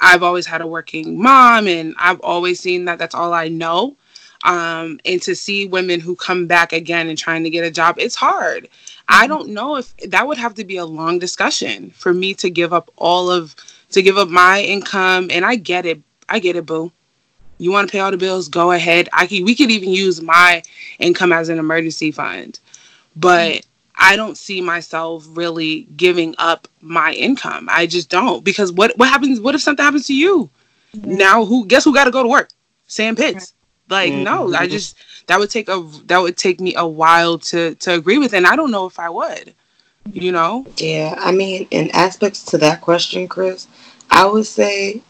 [0.00, 3.96] I've always had a working mom and I've always seen that that's all I know
[4.44, 7.96] um, and to see women who come back again and trying to get a job,
[7.98, 8.64] it's hard.
[8.64, 9.24] Mm-hmm.
[9.24, 12.48] I don't know if that would have to be a long discussion for me to
[12.48, 13.54] give up all of
[13.90, 15.28] to give up my income.
[15.30, 16.00] And I get it.
[16.28, 16.92] I get it, boo.
[17.58, 18.48] You want to pay all the bills?
[18.48, 19.08] Go ahead.
[19.12, 19.44] I can.
[19.44, 20.62] We could even use my
[20.98, 22.58] income as an emergency fund,
[23.16, 23.50] but.
[23.50, 23.66] Mm-hmm.
[24.02, 27.68] I don't see myself really giving up my income.
[27.70, 29.42] I just don't because what what happens?
[29.42, 30.48] What if something happens to you?
[30.96, 31.16] Mm-hmm.
[31.16, 31.66] Now who?
[31.66, 32.48] Guess who got to go to work?
[32.86, 33.52] Sam Pitts.
[33.90, 34.22] Like mm-hmm.
[34.22, 34.70] no, mm, I mm, mm.
[34.70, 38.32] just that would take a that would take me a while to to agree with,
[38.32, 39.54] and I don't know if I would.
[40.12, 40.66] You know?
[40.78, 43.68] Yeah, I mean, in aspects to that question, Chris,
[44.10, 45.02] I would say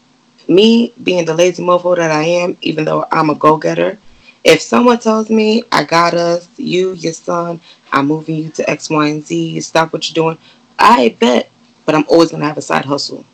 [0.47, 3.97] me being the lazy mofo that I am, even though I'm a go getter.
[4.43, 8.89] If someone tells me I got us, you, your son, I'm moving you to X,
[8.89, 10.37] Y, and Z, stop what you're doing,
[10.77, 11.49] I bet,
[11.85, 13.25] but I'm always gonna have a side hustle.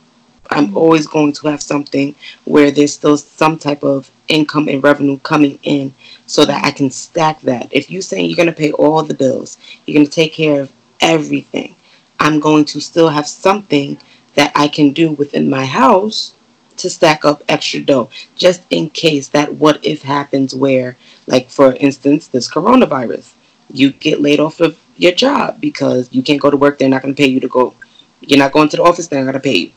[0.49, 5.19] I'm always going to have something where there's still some type of income and revenue
[5.19, 5.93] coming in
[6.25, 7.67] so that I can stack that.
[7.71, 10.61] If you're saying you're going to pay all the bills, you're going to take care
[10.61, 11.75] of everything,
[12.19, 13.99] I'm going to still have something
[14.35, 16.33] that I can do within my house
[16.77, 21.73] to stack up extra dough just in case that what if happens where like for
[21.73, 23.33] instance this coronavirus
[23.71, 27.01] you get laid off of your job because you can't go to work they're not
[27.01, 27.73] going to pay you to go
[28.21, 29.71] you're not going to the office they're not going to pay you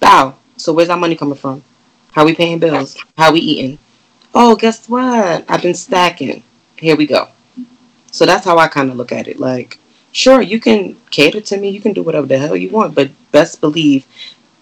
[0.00, 0.34] Bow.
[0.56, 1.64] So where's our money coming from?
[2.12, 2.96] How we paying bills?
[3.16, 3.78] How we eating?
[4.34, 5.44] Oh, guess what?
[5.48, 6.42] I've been stacking.
[6.76, 7.28] Here we go.
[8.10, 9.40] So that's how I kind of look at it.
[9.40, 9.78] Like,
[10.12, 11.70] sure, you can cater to me.
[11.70, 14.06] You can do whatever the hell you want, but best believe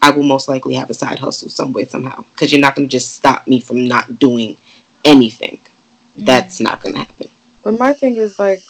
[0.02, 2.88] I will most likely have a side hustle some way somehow because you're not going
[2.88, 4.56] to just stop me from not doing
[5.04, 5.58] anything.
[5.58, 6.24] Mm-hmm.
[6.24, 7.28] That's not gonna happen.
[7.62, 8.62] But my thing is like,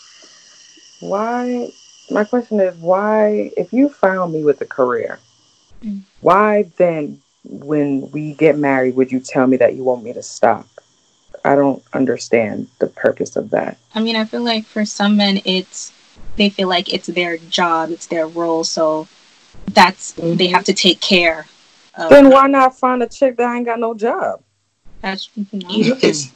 [1.00, 1.70] why?
[2.10, 3.50] My question is why?
[3.56, 5.18] If you found me with a career,
[5.84, 6.02] Mm.
[6.20, 10.22] why then, when we get married, would you tell me that you want me to
[10.22, 10.66] stop?
[11.44, 13.78] I don't understand the purpose of that.
[13.94, 15.92] I mean, I feel like for some men, it's
[16.36, 19.08] they feel like it's their job, it's their role, so
[19.68, 21.46] that's they have to take care.
[21.94, 24.42] Of Then why not find a chick that ain't got no job?
[25.00, 25.68] That's you know.
[25.70, 26.30] You know, it's,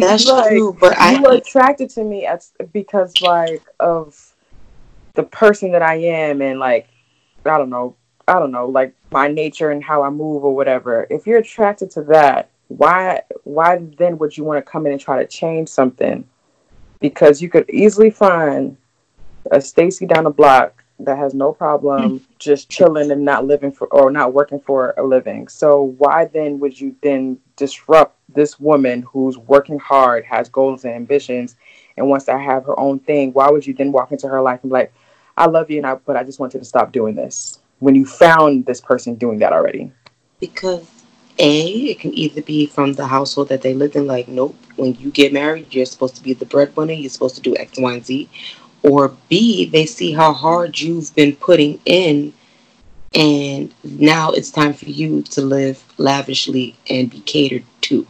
[0.00, 4.34] that's Like, true, but you were I attracted to me as because like of
[5.14, 6.88] the person that I am and like
[7.44, 7.96] I don't know
[8.28, 11.06] I don't know like my nature and how I move or whatever.
[11.10, 15.00] If you're attracted to that, why why then would you want to come in and
[15.00, 16.26] try to change something?
[17.00, 18.76] Because you could easily find
[19.50, 22.24] a Stacy down the block that has no problem hmm.
[22.38, 25.48] just chilling and not living for or not working for a living.
[25.48, 30.94] So why then would you then disrupt this woman who's working hard, has goals and
[30.94, 31.56] ambitions,
[31.96, 33.32] and wants to have her own thing?
[33.32, 34.92] Why would you then walk into her life and be like,
[35.36, 37.59] "I love you, and I, but I just want you to stop doing this"?
[37.80, 39.90] When you found this person doing that already,
[40.38, 40.86] because
[41.38, 44.94] a it can either be from the household that they lived in, like nope, when
[44.96, 47.92] you get married, you're supposed to be the breadwinner, you're supposed to do X, Y,
[47.94, 48.28] and Z,
[48.82, 52.32] or B they see how hard you've been putting in,
[53.14, 58.06] and now it's time for you to live lavishly and be catered to.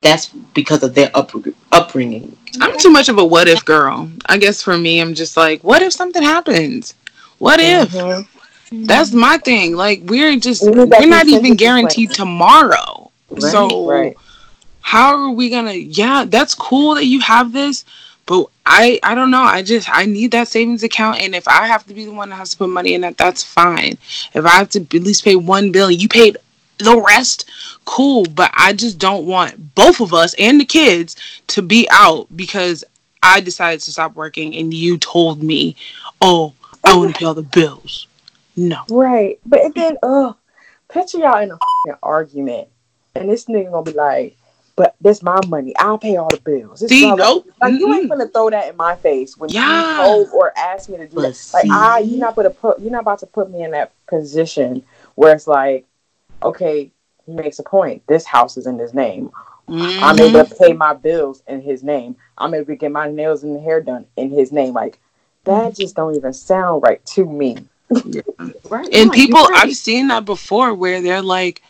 [0.00, 1.32] That's because of their up,
[1.72, 2.36] upbringing.
[2.60, 4.10] I'm too much of a what if girl.
[4.26, 6.94] I guess for me, I'm just like, what if something happens?
[7.38, 7.92] What if?
[7.92, 8.26] Mhm.
[8.70, 9.74] That's my thing.
[9.74, 13.10] Like we're just We need that we're not even guaranteed tomorrow.
[13.30, 14.16] Right, so right.
[14.80, 17.84] how are we gonna yeah, that's cool that you have this,
[18.26, 19.42] but I I don't know.
[19.42, 22.30] I just I need that savings account and if I have to be the one
[22.30, 23.96] that has to put money in that, that's fine.
[24.34, 26.36] If I have to at least pay one bill you paid
[26.78, 27.48] the rest,
[27.84, 28.24] cool.
[28.24, 31.16] But I just don't want both of us and the kids
[31.48, 32.84] to be out because
[33.22, 35.76] I decided to stop working and you told me,
[36.20, 36.54] Oh,
[36.84, 38.07] I want to pay all the bills.
[38.58, 38.82] No.
[38.90, 39.38] Right.
[39.46, 40.32] But then, uh,
[40.88, 42.68] picture y'all in a fing argument,
[43.14, 44.36] and this nigga gonna be like,
[44.74, 45.74] "But this my money.
[45.78, 47.46] I'll pay all the bills." This See, blah, blah." nope.
[47.60, 49.90] Like you ain't gonna throw that in my face when Yeah.
[49.90, 51.50] you told or asked me to do But that.
[51.54, 54.82] Like, ah, you're not gonna put, you're not about to put me in that position
[55.14, 55.86] where it's like,
[56.42, 56.90] okay,
[57.26, 58.02] he makes a point.
[58.08, 59.30] This house is in his name.
[59.68, 60.20] I'm Mhm.
[60.20, 62.16] able to pay my bills in his name.
[62.38, 64.74] I'm able to get my nails and hair done in his name.
[64.74, 64.98] Like
[65.44, 67.56] that just don't even sound right to me.
[68.68, 68.88] Right.
[68.92, 69.50] And No, people, right.
[69.54, 71.62] I've seen that before where they're like,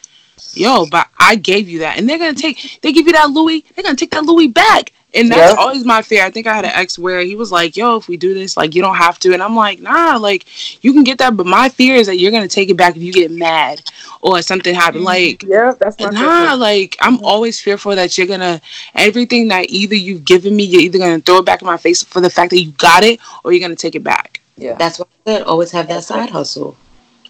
[0.54, 1.98] yo, but I gave you that.
[1.98, 4.24] And they're going to take, they give you that Louis, they're going to take that
[4.24, 4.92] Louis back.
[5.14, 5.54] And that's Yeah.
[5.57, 6.22] always my fear.
[6.24, 8.57] I think I had an ex where he was like, yo, if we do this,
[8.57, 9.33] like, you don't have to.
[9.33, 10.44] And I'm like, nah, like,
[10.85, 11.37] you can get that.
[11.37, 13.83] But my fear is that you're going to take it back if you get mad
[14.20, 15.02] or something happen.
[15.04, 18.61] Like, Yeah, that's my Nah, like I'm always fearful that you're gonna
[18.94, 22.02] everything that either you've given me, you're either gonna throw it back in my face
[22.02, 24.40] for the fact that you got it, or you're gonna take it back.
[24.58, 24.74] Yeah.
[24.74, 25.42] That's what I said.
[25.42, 26.76] Always have that side hustle.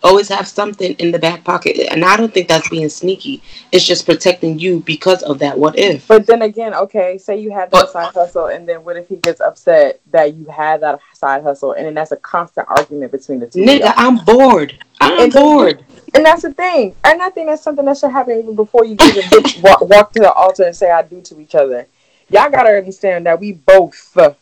[0.05, 1.77] Always have something in the back pocket.
[1.91, 3.43] And I don't think that's being sneaky.
[3.73, 6.07] It's just protecting you because of that what if.
[6.07, 9.09] But then again, okay, say you had that But- side hustle, and then what if
[9.09, 13.11] he gets upset that you had that side hustle, and then that's a constant argument
[13.11, 13.61] between the two.
[13.61, 13.93] Nigga.
[13.97, 14.79] I'm bored.
[15.01, 15.85] I'm And bored.
[16.15, 16.95] And that's the thing.
[17.05, 20.13] And I think that's something that should happen even before you even get, walk, walk
[20.13, 21.87] to the altar and say "I do" to each other.
[22.31, 24.33] Y'all gotta understand that we both uh,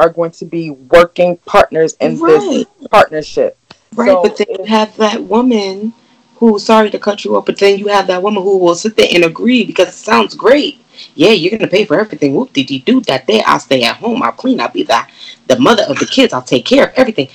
[0.00, 2.40] are going to be working partners in Right.
[2.40, 3.56] this partnership.
[3.94, 4.08] Right.
[4.08, 5.92] So but then you have that woman
[6.36, 8.96] who, sorry to cut you off, but then you have that woman who will sit
[8.96, 10.78] there and agree because it sounds great.
[11.14, 12.34] Yeah, you're gonna pay for everything.
[12.34, 13.42] Whoop dee dee do that day.
[13.46, 14.22] I'll stay at home.
[14.22, 14.60] I'll clean.
[14.60, 15.00] I'll be the
[15.48, 16.32] the mother of the kids.
[16.32, 17.28] I'll take care of everything.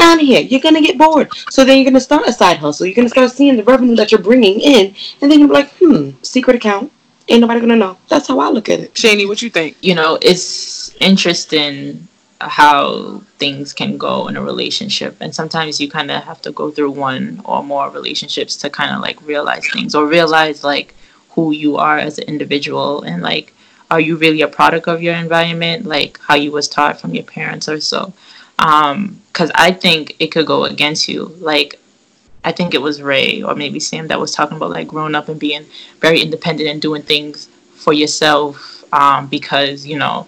[0.00, 0.40] Out of here.
[0.40, 1.28] You're gonna get bored.
[1.50, 2.86] So then you're gonna start a side hustle.
[2.86, 6.10] You're gonna start seeing the revenue that you're bringing in, and then you're like, hmm,
[6.22, 6.90] secret account.
[7.28, 7.96] Ain't nobody gonna know.
[8.08, 8.94] That's how I look at it.
[8.94, 9.76] Shani, what you think?
[9.80, 12.08] you know, it's interesting
[12.40, 15.16] how things can go in a relationship.
[15.20, 18.94] And sometimes you kind of have to go through one or more relationships to kind
[18.94, 20.94] of like realize things or realize like
[21.30, 23.54] who you are as an individual and like
[23.90, 25.84] are you really a product of your environment?
[25.84, 28.12] Like how you was taught from your parents or so.
[28.58, 31.34] Um because i think it could go against you.
[31.38, 31.78] Like
[32.44, 35.28] i think it was ray or maybe sam that was talking about like growing up
[35.28, 35.64] and being
[36.00, 40.26] very independent and doing things for yourself um because you know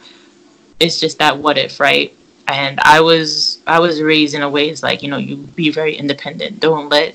[0.84, 2.14] it's just that what if right
[2.46, 5.70] and i was i was raised in a way it's like you know you be
[5.70, 7.14] very independent don't let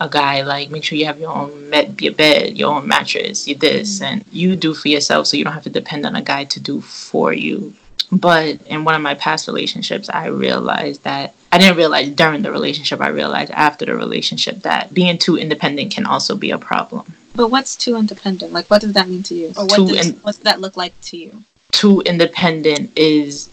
[0.00, 3.46] a guy like make sure you have your own med- your bed your own mattress
[3.46, 4.04] your this mm-hmm.
[4.04, 6.58] and you do for yourself so you don't have to depend on a guy to
[6.58, 7.74] do for you
[8.10, 12.50] but in one of my past relationships i realized that i didn't realize during the
[12.50, 17.04] relationship i realized after the relationship that being too independent can also be a problem
[17.34, 18.52] But what's too independent?
[18.52, 19.48] Like, what does that mean to you?
[19.56, 21.44] Or what does in- what's that look like to you?
[21.72, 23.48] Too independent is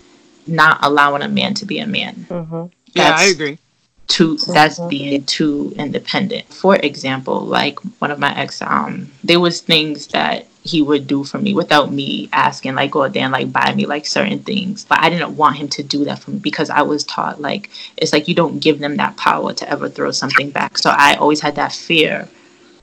[0.45, 2.25] not allowing a man to be a man.
[2.29, 2.65] Mm-hmm.
[2.93, 3.57] Yeah, I agree.
[4.07, 4.89] too that's Mhm.
[4.89, 10.45] being too independent for example like one of my ex um there was things that
[10.63, 14.05] he would do for me without me asking like oh dan like buy me like
[14.07, 17.03] certain things but i didn't want him to do that for me because i was
[17.03, 20.77] taught like it's like you don't give them that power to ever throw something back
[20.77, 22.29] so i always had that fear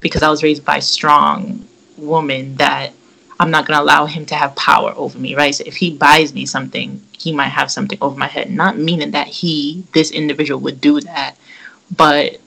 [0.01, 1.66] because i was raised by strong
[1.97, 2.92] woman that
[3.40, 5.55] i'm not going to allow him to have power over me right?
[5.55, 8.51] So if he buys me something he might have something over my head.
[8.51, 11.37] Not meaning that he this individual would do that
[11.97, 12.38] but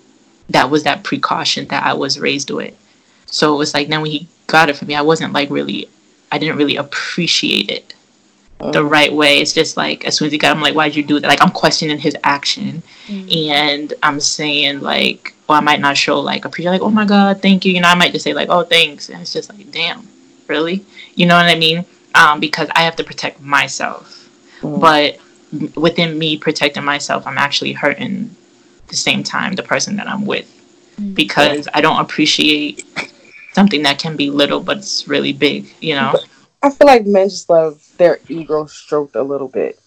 [0.49, 2.75] that was that precaution that i was raised with.
[3.25, 5.89] So it was like then when he got it for me i wasn't like really
[6.31, 7.93] i didn't really appreciate it
[8.59, 8.71] oh.
[8.71, 9.39] the right way.
[9.39, 11.27] It's just like as soon as he got it, i'm like why'd you do that?
[11.27, 12.83] Like i'm questioning his action.
[13.07, 13.35] Mm.
[13.49, 17.41] And i'm saying like well i might not show like appreciate like oh my god
[17.41, 17.73] thank you.
[17.73, 19.09] You know i might just say like oh thanks.
[19.09, 20.07] And it's just like damn
[20.47, 20.85] really.
[21.15, 21.85] You know what i mean?
[22.15, 24.29] Um, because i have to protect myself.
[24.61, 24.79] Mhm.
[24.81, 25.19] but
[25.75, 28.35] within me protecting myself i'm actually hurting
[28.87, 30.47] the same time the person that i'm with.
[31.13, 32.83] Because i don't appreciate
[33.53, 36.15] something that can be little but it's really big you know?
[36.63, 39.79] I feel like men just love their ego stroked a little bit.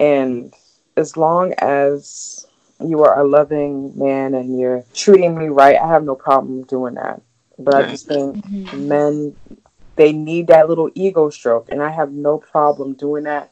[0.00, 0.54] And
[0.96, 2.46] as long as
[2.80, 6.94] you are a loving man and you're treating me right, I have no problem doing
[6.94, 7.20] that.
[7.58, 9.36] But I just think men,
[9.96, 11.68] they need that little ego stroke.
[11.70, 13.50] And I have no problem doing that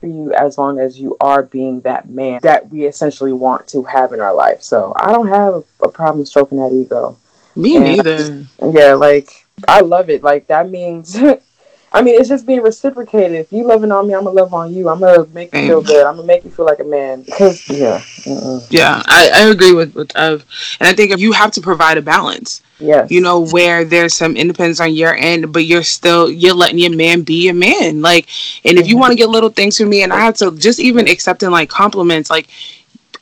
[0.00, 3.82] for you as long as you are being that man that we essentially want to
[3.84, 4.62] have in our life.
[4.62, 7.16] So I don't have a problem stroking that ego.
[7.56, 7.80] Me Yeah.
[7.80, 8.46] neither.
[8.72, 10.22] Yeah, like I love it.
[10.22, 11.16] Like that means
[11.94, 13.38] I mean it's just being reciprocated.
[13.38, 14.88] If you loving on me, I'm gonna love on you.
[14.88, 16.04] I'm gonna make you feel good.
[16.04, 17.22] I'm gonna make you feel like a man.
[17.22, 17.98] Because yeah.
[17.98, 18.66] Mm-mm.
[18.68, 20.44] Yeah, I, I agree with with Ev.
[20.80, 22.60] And I think if you have to provide a balance.
[22.80, 23.08] Yes.
[23.08, 26.94] you know where there's some independence on your end but you're still you're letting your
[26.94, 28.26] man be a man like
[28.64, 30.80] and if you want to get little things from me and i have to just
[30.80, 32.48] even accepting like compliments like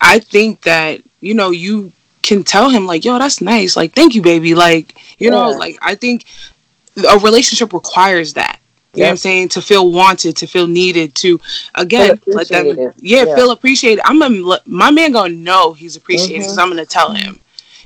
[0.01, 4.15] i think that you know you can tell him like yo that's nice like thank
[4.15, 6.25] you baby like you know like i think
[7.11, 8.59] a relationship requires that
[8.95, 9.49] you know what I'm saying?
[9.51, 11.41] To feel wanted, to feel needed, to
[11.75, 13.35] again let them, yeah, Yeah.
[13.35, 14.03] feel appreciated.
[14.05, 16.63] I'm a, my man gonna know he's appreciated because Mhm.
[16.63, 17.39] I'm gonna tell him.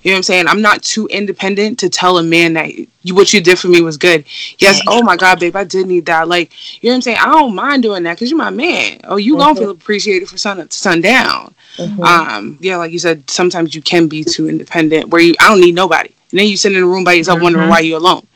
[0.03, 0.47] You know what I'm saying?
[0.49, 2.71] I'm not too independent to tell a man that
[3.03, 4.25] you, what you did for me was good.
[4.59, 6.29] Yes, oh my God, babe, I did need that.
[6.29, 7.19] Like, you know what I'm saying?
[7.21, 9.01] I don't mind doing that because you're my man.
[9.05, 9.59] Oh, you gonna Mhm.
[9.59, 11.55] feel appreciated for sun up to sundown.
[11.79, 12.05] Mhm.
[12.05, 15.61] Um, yeah, like you said, sometimes you can be too independent where you I don't
[15.61, 16.11] need nobody.
[16.31, 17.71] And then you sit in a room by yourself wondering Mhm.
[17.71, 18.27] why you're alone.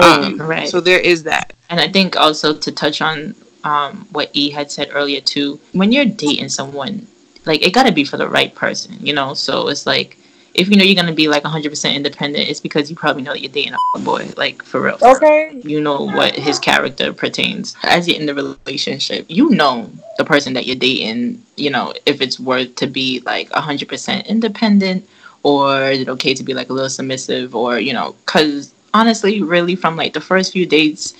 [0.00, 0.68] Um, Right.
[0.68, 1.52] So there is that.
[1.70, 5.92] And I think also to touch on um, what E had said earlier too, when
[5.92, 7.06] you're dating someone,
[7.44, 9.34] like it gotta be for the right person, you know.
[9.34, 10.16] So it's like
[10.54, 13.40] if you know you're gonna be like 100% independent, it's because you probably know that
[13.40, 14.98] you're dating a boy, like for real.
[14.98, 15.16] for real.
[15.16, 15.60] Okay.
[15.64, 17.76] You know what his character pertains.
[17.82, 21.42] As you're in the relationship, you know the person that you're dating.
[21.56, 25.08] You know if it's worth to be like 100% independent,
[25.42, 29.42] or is it okay to be like a little submissive, or you know, because honestly,
[29.42, 31.14] really from like the first few dates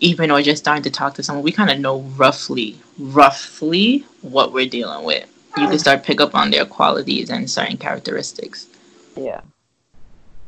[0.00, 4.52] even or just starting to talk to someone, we kind of know roughly, roughly what
[4.52, 5.26] we're dealing with.
[5.56, 8.66] You can start pick up on their qualities and certain characteristics.
[9.16, 9.40] Yeah.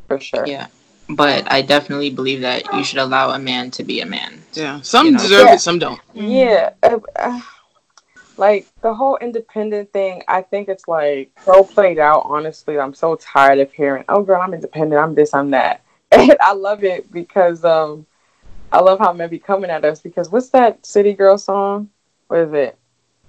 [0.06, 0.46] For sure.
[0.46, 0.66] Yeah.
[1.08, 4.42] But I definitely believe that you should allow a man to be a man.
[4.52, 4.82] Yeah.
[4.82, 5.18] Some You know.
[5.18, 5.54] deserve Yeah.
[5.54, 6.00] it, some don't.
[6.12, 6.70] Yeah.
[6.82, 7.40] uh, uh,
[8.36, 12.22] like the whole independent thing, I think it's like so played out.
[12.26, 15.00] Honestly, I'm so tired of hearing, "Oh, girl, I'm independent.
[15.02, 15.32] I'm this.
[15.34, 15.80] I'm that."
[16.12, 18.06] And I love it because um,
[18.72, 20.00] I love how men be coming at us.
[20.00, 21.90] Because what's that City Girl song?
[22.28, 22.78] What is it?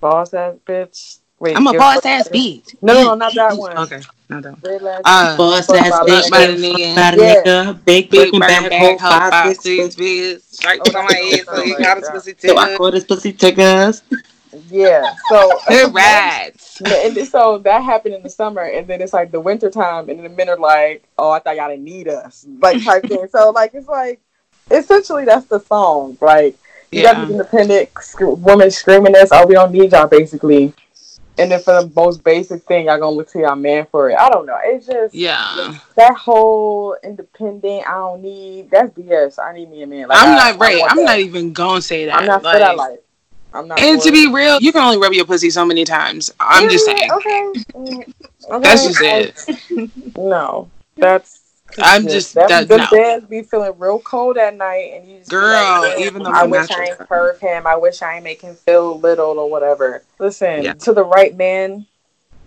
[0.01, 1.19] Boss ass bitch.
[1.39, 2.75] Wait, I'm a boss ass bitch.
[2.81, 3.77] No, no, no, not that one.
[3.77, 5.01] Okay, not that one.
[5.05, 6.31] Uh, Boss ass bitch, it.
[6.31, 6.71] By the nigga.
[6.71, 7.43] fucked by the Yeah.
[7.43, 9.95] nigga, big Big breaking burn back, back, whole hoe, five, five, six, six, six.
[9.95, 10.53] bitch.
[10.55, 12.77] Strike Oh, on my head, so it you got like, a pussy So I too.
[12.77, 14.03] call this pussy tickers.
[14.69, 15.15] Yeah.
[15.29, 16.81] So Good rats.
[16.81, 20.19] and so that happened in the summer, and then it's like the winter time, and
[20.19, 23.27] then the men are like, "Oh, I thought y'all didn't need us," like type thing.
[23.29, 24.19] So like it's like
[24.71, 26.17] essentially that's the song.
[26.21, 26.57] Like
[26.91, 27.25] you got Yeah.
[27.25, 30.73] these independent sc- women screaming this, "Oh, we don't need y'all," basically.
[31.37, 34.17] And then for the most basic thing, y'all gonna look to y'all man for it.
[34.17, 34.57] I don't know.
[34.61, 35.75] It's just Yeah.
[35.95, 37.87] that whole independent.
[37.87, 38.69] I don't need.
[38.71, 39.39] That's BS.
[39.39, 40.09] I need me a man.
[40.09, 40.81] Like, I'm I- not right.
[40.89, 41.05] I'm that.
[41.05, 42.15] not even gonna say that.
[42.15, 42.99] I'm not for that life.
[43.53, 43.79] I'm not.
[43.79, 44.11] And to it.
[44.11, 46.31] be real, you can only rub your pussy so many times.
[46.39, 47.09] I'm just saying.
[47.11, 47.53] Okay.
[47.73, 48.13] Mm,
[48.51, 48.59] okay.
[48.61, 50.17] That's just it.
[50.17, 51.39] No, that's.
[51.77, 52.87] I'm just- that, that- the no.
[52.91, 56.43] beds be feeling real cold at night, and you just Girl, like, even though I
[56.45, 57.67] wish I ain't curve him.
[57.67, 60.03] I wish I ain't make him feel little or whatever.
[60.19, 60.73] Listen Yeah.
[60.73, 61.85] to the right man.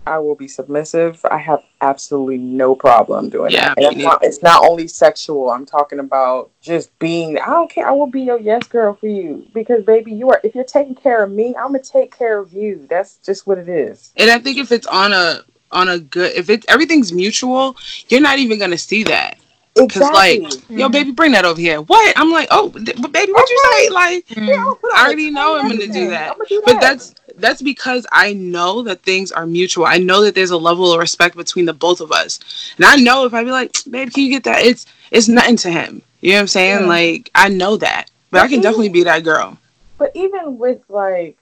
[0.05, 1.21] I will be submissive.
[1.31, 3.93] I have absolutely no problem doing Yeah, that.
[3.93, 5.49] And not, it's not only sexual.
[5.49, 7.39] I'm talking about just being.
[7.39, 7.87] I don't care.
[7.87, 10.41] I will be your yes girl for you because baby, you are.
[10.43, 12.85] If you're taking care of me, I'm gonna take care of you.
[12.89, 14.11] That's just what it is.
[14.17, 15.39] And I think if it's on a
[15.73, 17.75] on a good, if it everything's mutual,
[18.09, 19.37] you're not even gonna see that.
[19.75, 20.75] Cause like, Exactly.
[20.75, 20.91] yo, mm-hmm.
[20.91, 21.81] baby, bring that over here.
[21.81, 22.13] What?
[22.15, 23.89] I'm like, oh, th- but baby, what you say?
[23.89, 24.25] Like.
[24.37, 26.31] Yeah, I'll put on I already know I'm gonna do that.
[26.31, 26.81] I'm gonna do But that.
[26.81, 29.85] that's that's because I know that things are mutual.
[29.85, 32.39] I know that there's a level of respect between the both of us,
[32.77, 34.61] and I know if I be like, babe, can you get that?
[34.61, 36.03] It's it's nothing to him.
[36.21, 36.81] You know what I'm saying?
[36.81, 36.87] Yeah.
[36.87, 39.57] Like I know that, but I can definitely be that girl.
[39.97, 41.35] But even with like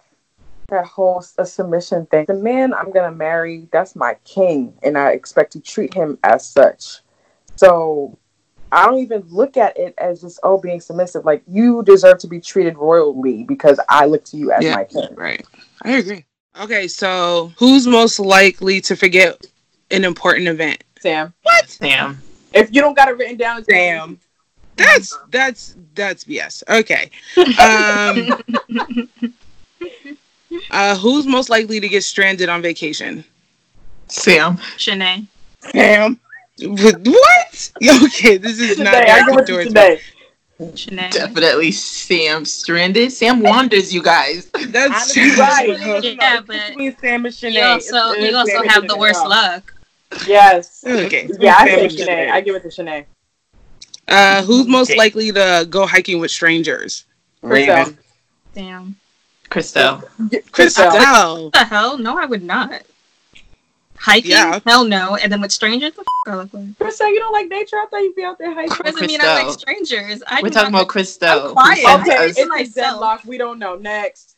[0.71, 5.11] that whole a submission thing, the man I'm gonna marry, that's my king, and I
[5.11, 6.99] expect to treat him as such.
[7.55, 8.17] So
[8.71, 11.25] I don't even look at it as just oh being submissive.
[11.25, 14.75] Like you deserve to be treated royally because I look to you as Yeah.
[14.75, 15.13] my king.
[15.15, 15.45] Right.
[15.83, 16.25] I agree.
[16.59, 19.45] Okay, so who's most likely to forget
[19.91, 20.83] an important event?
[20.99, 21.33] Sam.
[21.43, 21.69] What?
[21.69, 22.21] Sam.
[22.53, 24.19] If you don't got it written down, Sam.
[24.77, 26.63] That's that's that's BS.
[26.69, 27.11] Okay.
[27.59, 29.33] Um
[30.71, 33.23] uh who's most likely to get stranded on vacation?
[34.07, 34.57] Sam.
[34.77, 35.27] Shanae.
[35.71, 36.19] Sam.
[36.63, 37.71] What?
[38.03, 39.81] Okay, this is not Today, I give it to towards me.
[39.81, 40.01] today.
[40.61, 41.11] Shanae.
[41.11, 43.11] Definitely Sam stranded.
[43.11, 44.45] Sam wanders, you guys.
[44.67, 46.03] That's Honestly, right.
[46.19, 47.65] Yeah, but Between Sam and you Shanae.
[47.73, 49.29] also it's you also have the worst now.
[49.29, 49.73] luck.
[50.27, 50.83] Yes.
[50.85, 51.29] Okay.
[51.39, 52.07] Yeah, I Sam say and Shanae.
[52.27, 52.31] Shanae.
[52.31, 53.05] I give it to Shanae.
[54.07, 54.97] Uh who's most Okay.
[54.99, 57.05] likely to go hiking with strangers?
[57.41, 57.93] Crystal.
[58.53, 58.95] Damn.
[59.51, 60.03] Christelle.
[60.51, 60.85] Crystal.
[60.87, 61.97] What the hell?
[61.97, 62.81] No, I would not.
[63.97, 64.31] Hiking?
[64.31, 64.59] Yeah.
[64.65, 65.15] Hell no.
[65.17, 66.77] And then with strangers, what the f- I look like?
[66.79, 67.75] Crystal, you don't like nature?
[67.75, 68.75] I thought you'd be out there hiking.
[68.83, 70.23] Doesn't mean I like strangers.
[70.25, 71.49] I We're talking about Christelle.
[71.49, 72.01] I'm quiet.
[72.01, 73.23] Okay, us- it's a deadlock.
[73.25, 73.75] We don't know.
[73.75, 74.37] Next.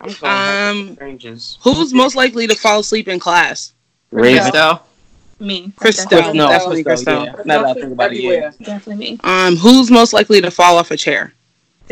[0.00, 1.58] I'm going Um strangers.
[1.62, 3.72] who's most likely to fall asleep in class?
[4.10, 4.42] Raven.
[4.50, 4.80] Christelle.
[5.40, 5.72] Me.
[5.76, 6.08] Crystal.
[6.08, 7.36] Definitely, No, Definitely Crystal, Crystal.
[7.38, 7.42] yeah.
[7.44, 8.50] Now that I think about it, yeah.
[8.62, 9.18] Definitely me.
[9.24, 11.34] Um who's most likely to fall off a chair?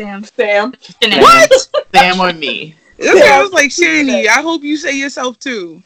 [0.01, 0.23] Damn.
[0.25, 0.71] Sam.
[0.73, 1.21] Shanae.
[1.21, 1.69] What?
[1.93, 2.73] Sam or me.
[2.97, 5.83] That's why I was like, Shani, I hope you say yourself too.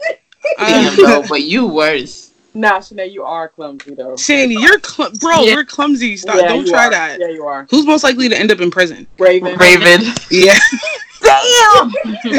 [0.57, 2.31] Damn, Um, though, but you worse.
[2.53, 4.13] Nah, Shanae, you are clumsy though.
[4.13, 5.55] Shani, you're cl- bro, Yeah.
[5.55, 6.15] you're clumsy.
[6.15, 6.37] Stop.
[6.37, 6.91] Yeah, Don't you try are.
[6.91, 7.19] that.
[7.19, 7.67] Yeah, you are.
[7.69, 9.05] Who's most likely to end up in prison?
[9.19, 9.57] Raven.
[9.57, 10.01] Raven.
[10.31, 10.57] Yeah.
[11.21, 11.91] Damn.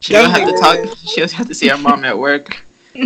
[0.00, 0.78] She'll have to talk.
[0.98, 2.56] She'll have to see her mom at work.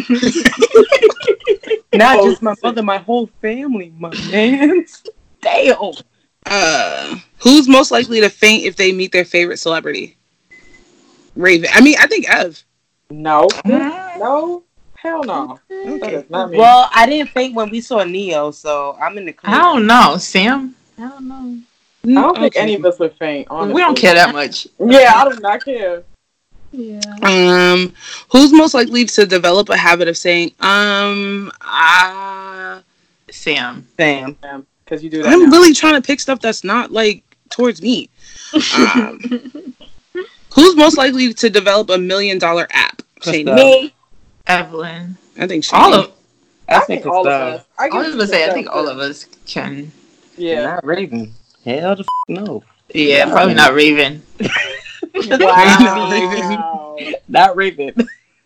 [1.93, 4.87] Not Oh, just my mother, my whole family, my man.
[5.41, 5.93] Damn.
[6.47, 10.17] Uh, who's most likely to faint if they meet their favorite celebrity?
[11.37, 11.71] Raven.
[11.73, 12.63] I mean, I think Ev.
[13.11, 13.49] No.
[13.65, 14.65] No.
[14.97, 15.59] Hell no.
[15.71, 16.17] Okay.
[16.17, 16.59] is not me.
[16.59, 19.55] Well, I didn't faint when we saw Ne-Yo, so I'm in the clear.
[19.55, 20.75] I don't know, Sam.
[20.99, 21.59] I don't know.
[22.05, 22.61] I don't think Okay.
[22.61, 23.47] any of us would faint.
[23.51, 23.75] Honestly.
[23.75, 24.67] We don't care that much.
[24.79, 26.03] Yeah, I do not care.
[26.73, 27.01] Yeah.
[27.23, 27.95] Um,
[28.31, 32.83] who's most likely to develop a habit of saying, um, ah,
[33.31, 33.87] Sam.
[33.97, 34.37] Sam.
[34.43, 34.67] Sam.
[34.91, 35.33] Because you do that.
[35.33, 35.57] I'm now.
[35.57, 38.11] really trying to pick stuff that's not like towards me.
[38.97, 39.21] Um,
[40.53, 43.01] who's most likely to develop a million dollar app?
[43.21, 43.55] Shani.
[43.55, 43.95] Me.
[44.49, 45.17] Evelyn.
[45.39, 45.79] I think Shani.
[45.79, 46.13] All of.
[46.69, 47.65] I, I think think all of us.
[47.79, 48.51] I, I was gonna say.
[48.51, 49.93] I think all of us can.
[50.37, 50.63] Yeah.
[50.65, 51.35] Not Raven.
[51.65, 52.65] Hell the f- no.
[52.93, 53.31] Yeah, Yeah.
[53.31, 54.23] probably not Raven.
[55.41, 56.97] Wow.
[57.29, 57.95] Not Raven.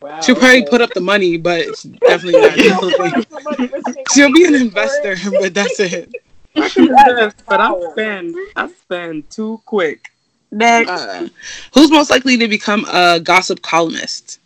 [0.00, 0.20] wow.
[0.20, 0.70] She'll probably okay.
[0.70, 2.52] put up the money, but it's definitely not.
[2.58, 5.10] She'll put She'll up the money, but she ain't She'll be an gonna pay for
[5.12, 6.14] investor, but that's it.
[6.56, 8.34] I but I spend.
[8.56, 10.10] I spend too quick.
[10.50, 10.90] Next.
[10.90, 11.28] Uh,
[11.74, 14.38] who's most likely to become a gossip columnist?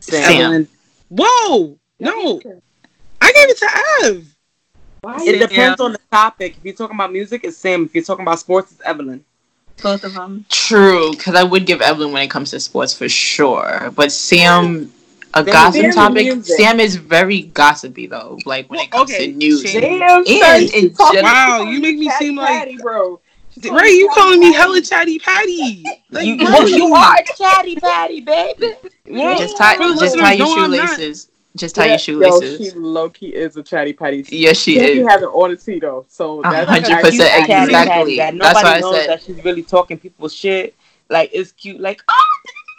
[0.00, 0.32] Sam.
[0.40, 0.68] Evelyn.
[1.08, 1.78] Whoa!
[1.98, 2.40] No,
[3.22, 3.68] I gave it to
[4.04, 4.26] Ev.
[5.00, 6.56] Why It you- depends on the topic.
[6.58, 7.84] If you're talking about music, it's Sam.
[7.84, 9.24] If you're talking about sports, it's Evelyn.
[9.82, 10.44] Both of them.
[10.50, 13.90] True, because I would give Evelyn when it comes to sports for sure.
[13.94, 14.92] But Sam,
[15.40, 16.24] a Sam- gossip topic.
[16.26, 16.56] music.
[16.56, 18.38] Sam is very gossipy though.
[18.46, 19.62] Like when it comes okay, to news.
[19.62, 22.76] Shane- Damn, And son, she in general- Wow, you make me Patty seem like- Patty,
[22.78, 23.20] bro.
[23.62, 24.56] She Right, you calling me Patty.
[24.58, 25.84] hella chatty patty?
[26.10, 28.72] Like, You- bro, well, you are chatty patty, baby.
[29.08, 30.88] Well, just tie, for the just tie your listeners, no, I'm not.
[30.90, 31.28] shoelaces.
[31.56, 32.72] Just tie Yeah, your Yo, shoelaces.
[32.72, 34.22] she low key is a chatty patty.
[34.30, 35.08] yes, she She is.
[35.08, 38.16] has an on the Tito, so A that's hundred percent Chatty patty, exactly.
[38.18, 40.74] That That's nobody why I knows said- that she's really talking people's shit.
[41.08, 41.80] Like it's cute.
[41.80, 42.26] Like oh,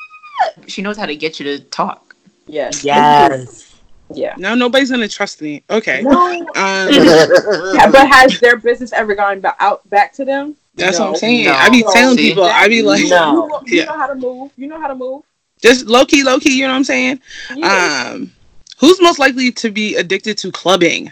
[0.68, 2.07] She knows how to get you to talk.
[2.48, 2.84] Yes.
[2.84, 3.76] yes.
[4.14, 4.36] Yeah.
[4.38, 5.64] Now nobody's gonna trust me.
[5.70, 6.02] Okay.
[6.02, 6.28] No.
[6.32, 10.56] Um, Yeah, but has their business ever gone ba- out back to them?
[10.76, 11.46] that's what I'm saying.
[11.46, 11.54] No.
[11.54, 12.30] I be telling See?
[12.30, 13.08] people, I be like, No.
[13.08, 13.86] You, know, you Yeah.
[13.86, 14.52] know how to move.
[14.56, 15.24] You know how to move.
[15.62, 16.58] just low key, low key.
[16.58, 17.20] You know what I'm saying?
[17.56, 18.12] Yeah.
[18.14, 18.32] Um,
[18.80, 21.12] who's most likely to be addicted to clubbing?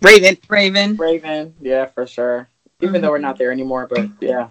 [0.00, 0.38] Raven.
[0.48, 0.96] Raven.
[0.96, 1.54] Raven.
[1.60, 2.48] Yeah, for sure.
[2.80, 4.48] Even though we're not there anymore, but yeah.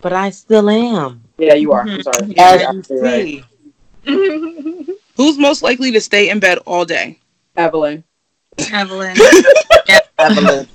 [0.00, 1.24] But I still am.
[1.38, 1.80] Yeah, you are.
[1.80, 2.02] I'm Mhm.
[2.04, 2.34] sorry.
[2.36, 3.44] Yeah, As You're you absolutely
[4.06, 4.88] right.
[5.22, 5.28] see.
[5.28, 7.18] Who's most likely to stay in bed all day?
[7.56, 8.04] Evelyn.
[8.72, 9.16] Evelyn.
[10.18, 10.68] Evelyn.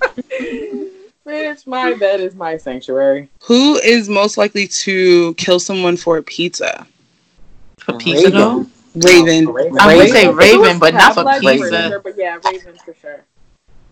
[1.26, 3.30] Bitch, my bed is my sanctuary.
[3.44, 6.88] Who is most likely to kill someone for a pizza?
[7.80, 8.66] For pizza though?
[8.96, 9.50] Raven.
[9.50, 9.80] Raven.
[9.80, 11.58] I would say Raven, but not for pizza.
[11.58, 13.24] for sure, but yeah, Raven for sure.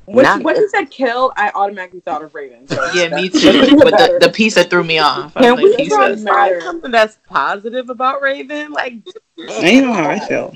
[0.05, 2.67] When, Not- when you said kill, I automatically thought of Raven.
[2.67, 3.75] So Yeah, me too.
[3.77, 5.33] But the, the that threw me off.
[5.33, 6.25] Can we like, try pizza.
[6.27, 8.71] find something that's positive about Raven?
[8.71, 8.93] Like,
[9.37, 10.55] And you know how I feel.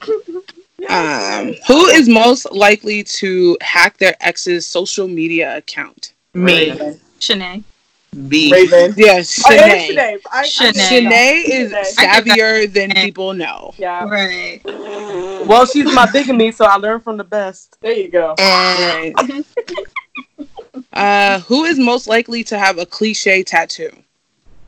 [0.90, 6.12] Um, who is most likely to hack their ex's social media account?
[6.34, 6.70] Me.
[6.72, 7.00] Raven.
[7.20, 7.62] Shanae.
[8.28, 8.52] B.
[8.52, 8.94] Raven.
[8.96, 9.88] Yes, Oh, yeah, Shanae.
[9.88, 10.18] Shanae.
[10.30, 10.72] I- I- Shanae.
[11.08, 12.22] Shanae is Shanae.
[12.22, 13.74] savvier than people know.
[13.78, 14.60] Yeah, Right.
[15.46, 17.76] Well, she's my bigamy, so I learned from the best.
[17.80, 18.34] there you go.
[18.38, 19.44] And
[20.92, 23.90] Uh, who is most likely to have a cliche tattoo?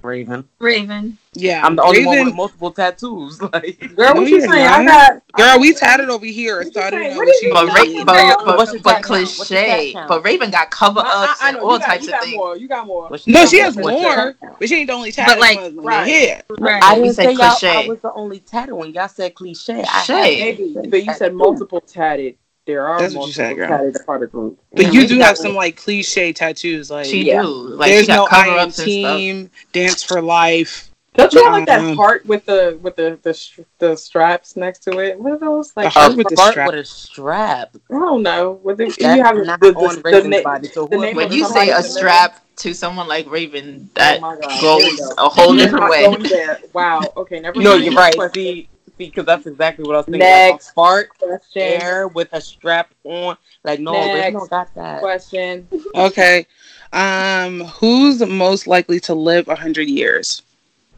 [0.02, 0.46] Raven.
[0.58, 1.18] Raven.
[1.38, 3.40] Yeah, I'm the only one with multiple tattoos.
[3.52, 4.66] Like, Girl, what you you're saying?
[4.66, 5.22] I not.
[5.34, 5.36] got.
[5.36, 6.62] Girl, we tatted over here.
[6.62, 7.12] you Started saying?
[7.12, 7.54] out What with you you.
[7.54, 8.06] but, mean?
[8.06, 9.38] Ra- but, What's but, but tat count?
[9.38, 9.94] What's your cliche.
[10.08, 12.24] But Raven got cover I, ups I and all you got, types you of got
[12.24, 12.36] things.
[12.36, 12.56] more.
[12.56, 13.08] You got more.
[13.08, 15.26] what's No, she has more, but she ain't the only tat.
[15.28, 16.06] But, like, right.
[16.06, 16.42] here.
[16.58, 16.82] Right.
[16.82, 17.84] I didn't said say cliche.
[17.84, 18.94] I was the only tattooing.
[18.94, 19.84] Y'all said cliche.
[19.86, 20.38] I Shay.
[20.40, 22.36] Maybe, but you said multiple tatted.
[22.66, 23.68] There are That's what you multiple said, girl.
[23.68, 24.58] tatted part of the group.
[24.72, 27.42] But Yeah, you do have some like cliche tattoos, like She Yeah.
[27.42, 27.46] do.
[27.52, 29.16] Like there's she got no cover I am ups and stuff.
[29.18, 30.90] team, dance for life.
[31.16, 34.80] Don't you have like that Um, heart with the with the the, the straps next
[34.84, 35.18] to it?
[35.18, 35.84] What are those like?
[35.86, 36.66] The heart with the heart strap.
[36.70, 37.76] with a strap.
[37.90, 38.60] I don't know.
[38.62, 40.68] With the, That's you have not the, the, on the, Raven's na- body.
[40.68, 44.20] So the whoever- When you say a in the strap to someone like Raven, that
[44.22, 45.24] oh goes go.
[45.24, 46.56] a whole We're different way.
[46.72, 47.02] Wow.
[47.16, 47.40] Okay.
[47.40, 48.14] Never No, you're right.
[48.14, 48.32] Question.
[48.42, 50.20] See, because that's exactly what I was thinking.
[50.20, 50.68] Next.
[50.68, 51.62] Like fart Question.
[51.82, 53.36] air with a strap on.
[53.62, 54.32] Like no, Raven Next.
[54.38, 55.00] don't got that.
[55.00, 55.68] Question.
[55.94, 56.46] Okay.
[56.94, 60.40] Um, who's most likely to live hundred years?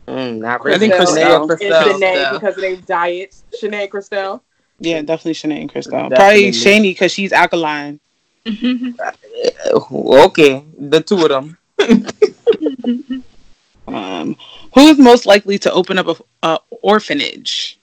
[0.08, 1.06] Mm, not I think Raven.
[1.06, 1.16] Christelle.
[1.16, 2.00] Shanae or It's Christelle.
[2.00, 3.42] Shanae because of their diets.
[3.62, 4.40] Shanae and Christelle.
[4.80, 6.08] Yeah, definitely Shanae and Crystal.
[6.08, 6.16] Definitely.
[6.16, 8.00] Probably Shani because she's alkaline.
[8.46, 9.12] Uh,
[9.90, 11.58] Okay, the two of them.
[13.86, 14.36] Um,
[14.74, 17.78] who's most likely to open up a, a orphanage?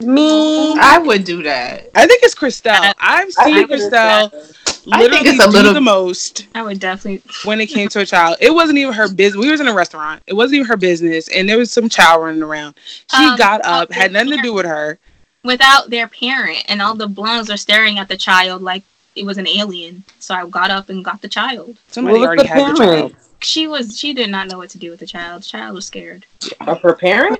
[0.00, 0.74] Me.
[0.78, 1.90] I would do that.
[1.94, 2.78] I think it's Christelle.
[2.80, 4.44] I- I've I seen think Christelle I think
[4.86, 7.22] literally it's a do little- the most I would definitely.
[7.44, 8.36] when it came to a child.
[8.40, 9.42] It wasn't even her business.
[9.44, 10.22] We was in a restaurant.
[10.26, 12.74] It wasn't even her business, and there was some child running around.
[13.10, 14.98] She Um, got up, had nothing to do with her.
[15.42, 18.82] Without their parent, and all the blondes are staring at the child like
[19.14, 20.02] it was an alien.
[20.18, 21.76] So I got up and got the child.
[21.88, 23.14] Somebody What was already the had the child.
[23.42, 23.98] She was.
[23.98, 25.42] She did not know what to do with the child.
[25.42, 26.24] The child was scared.
[26.62, 27.38] Of her parent?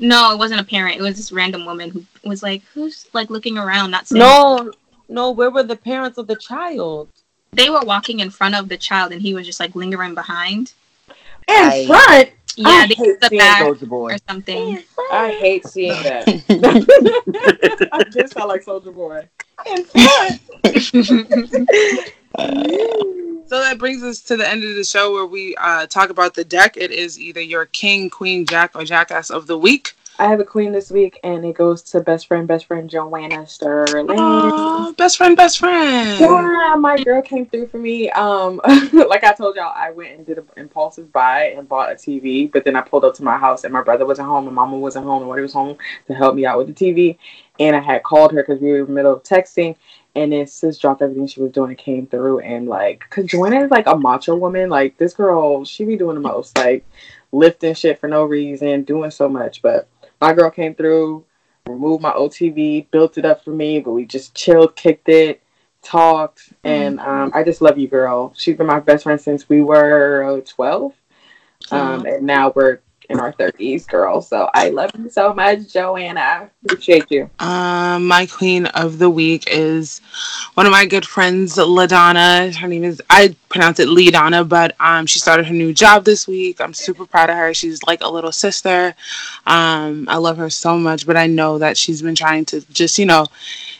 [0.00, 0.96] No, it wasn't a parent.
[0.98, 4.72] It was this random woman who was like, "Who's like looking around, not saying." No,
[5.08, 5.30] no.
[5.30, 7.08] Where were the parents of the child?
[7.52, 10.72] They were walking in front of the child, and he was just like lingering behind.
[11.48, 12.30] In I- front?
[12.56, 14.12] Yeah, I they hate the seeing back Soulja Boy.
[14.12, 14.82] or something.
[15.10, 16.28] I hate seeing that.
[17.92, 19.28] I just sound like Soulja Boy.
[19.66, 20.40] In front?
[23.46, 26.34] So that brings us to the end of the show where we uh, talk about
[26.34, 26.76] the deck.
[26.78, 29.94] It is either your king, queen, jack, or jackass of the week.
[30.16, 33.48] I have a queen this week, and it goes to best friend, best friend Joanna
[33.48, 34.06] Sterling.
[34.10, 36.20] Oh, best friend, best friend.
[36.20, 38.10] Yeah, my girl came through for me.
[38.10, 38.60] Um,
[38.92, 42.50] like I told y'all, I went and did an impulsive buy and bought a TV,
[42.50, 44.78] but then I pulled up to my house and my brother wasn't home, and mama
[44.78, 47.18] wasn't home, and Woody was home to help me out with the TV.
[47.58, 49.74] And I had called her because we were in the middle of texting,
[50.14, 53.64] and then sis dropped everything she was doing and came through and like, cause Joanna
[53.64, 54.70] is like a macho woman.
[54.70, 56.84] Like this girl, she be doing the most, like
[57.32, 59.60] lifting shit for no reason, doing so much.
[59.60, 59.88] But
[60.20, 61.24] my girl came through,
[61.66, 65.42] removed my OTV, built it up for me, but we just chilled, kicked it,
[65.82, 68.32] talked, and um, I just love you, girl.
[68.36, 70.94] She's been my best friend since we were twelve,
[71.70, 72.80] um, and now we're
[73.10, 74.20] in our thirties, girl.
[74.20, 76.50] So I love you so much, Joanna.
[76.64, 77.30] Appreciate you.
[77.38, 80.00] Um, my queen of the week is
[80.54, 82.54] one of my good friends, LaDonna.
[82.54, 86.26] Her name is I pronounce it LeeDonna, but um, she started her new job this
[86.26, 86.60] week.
[86.60, 87.54] I'm super proud of her.
[87.54, 88.94] She's like a little sister.
[89.46, 92.98] Um, I love her so much, but I know that she's been trying to just
[92.98, 93.26] you know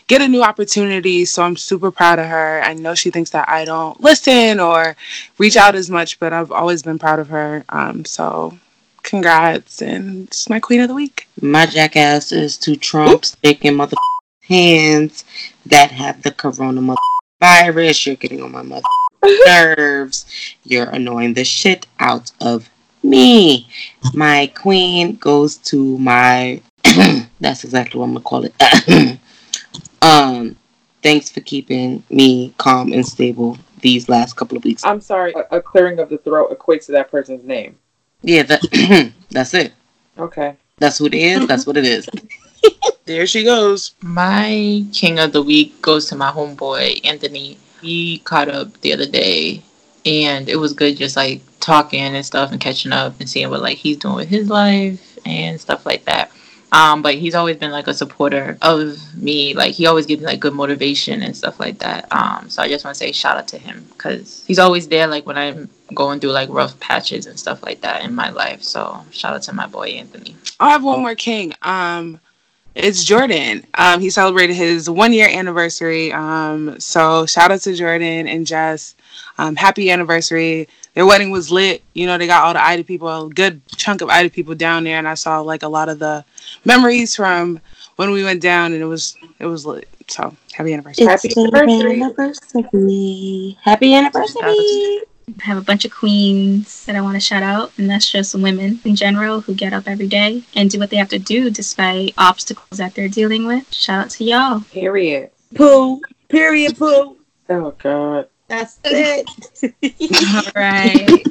[0.06, 1.24] get a new opportunity.
[1.24, 2.62] So I'm super proud of her.
[2.62, 4.96] I know she thinks that I don't listen or
[5.38, 7.64] reach out as much, but I've always been proud of her.
[7.70, 8.58] Um, so
[9.04, 11.28] congrats, and it's my queen of the week.
[11.40, 13.96] My jackass is to Trump sticking mother
[14.42, 15.24] hands
[15.66, 16.98] that have the corona mother
[17.40, 18.04] virus.
[18.06, 18.82] You're getting on my mother
[19.46, 20.26] nerves.
[20.64, 22.68] You're annoying the shit out of
[23.02, 23.68] me.
[24.12, 26.60] My queen goes to my.
[27.40, 29.18] that's exactly what I'm gonna call it.
[30.02, 30.56] um,
[31.02, 34.84] thanks for keeping me calm and stable these last couple of weeks.
[34.84, 35.34] I'm sorry.
[35.34, 37.76] A, a clearing of the throat equates to that person's name.
[38.24, 39.72] Yeah, that that's it.
[40.18, 40.56] Okay.
[40.78, 41.46] That's who it is.
[41.46, 42.08] That's what it is.
[43.06, 43.94] There she goes.
[44.00, 47.58] My king of the week goes to my homeboy Anthony.
[47.82, 49.62] He caught up the other day,
[50.06, 53.60] and it was good just like talking and stuff and catching up and seeing what
[53.60, 56.30] like he's doing with his life and stuff like that.
[56.72, 59.52] Um, but he's always been like a supporter of me.
[59.52, 62.08] Like he always gives me like good motivation and stuff like that.
[62.10, 65.06] Um, so I just want to say shout out to him because he's always there.
[65.06, 68.62] Like when I'm going through like rough patches and stuff like that in my life.
[68.62, 70.36] So shout out to my boy Anthony.
[70.60, 71.52] I have one more king.
[71.62, 72.20] Um,
[72.74, 73.64] it's Jordan.
[73.74, 76.12] Um, he celebrated his one year anniversary.
[76.12, 78.96] Um, so shout out to Jordan and Jess.
[79.38, 80.68] Um, happy anniversary.
[80.94, 81.82] Their wedding was lit.
[81.92, 84.84] You know, they got all the IDA people, a good chunk of IDA people down
[84.84, 86.24] there, and I saw like a lot of the
[86.64, 87.60] memories from
[87.96, 89.88] when we went down, and it was it was lit.
[90.08, 91.06] So happy anniversary.
[91.06, 92.02] Happy anniversary.
[92.02, 93.58] anniversary.
[93.62, 95.02] Happy anniversary.
[95.28, 98.34] I have a bunch of queens that I want to shout out, and that's just
[98.34, 101.50] women in general who get up every day and do what they have to do
[101.50, 103.72] despite obstacles that they're dealing with.
[103.72, 104.60] Shout out to y'all.
[104.60, 105.30] Period.
[105.54, 106.00] Pooh.
[106.28, 106.76] Period.
[106.76, 107.16] Pooh.
[107.48, 108.28] Oh God.
[108.48, 109.26] That's it.
[110.46, 111.22] All right.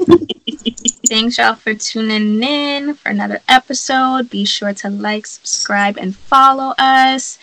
[1.08, 4.30] Thanks, y'all, for tuning in for another episode.
[4.30, 7.38] Be sure to like, subscribe, and follow us.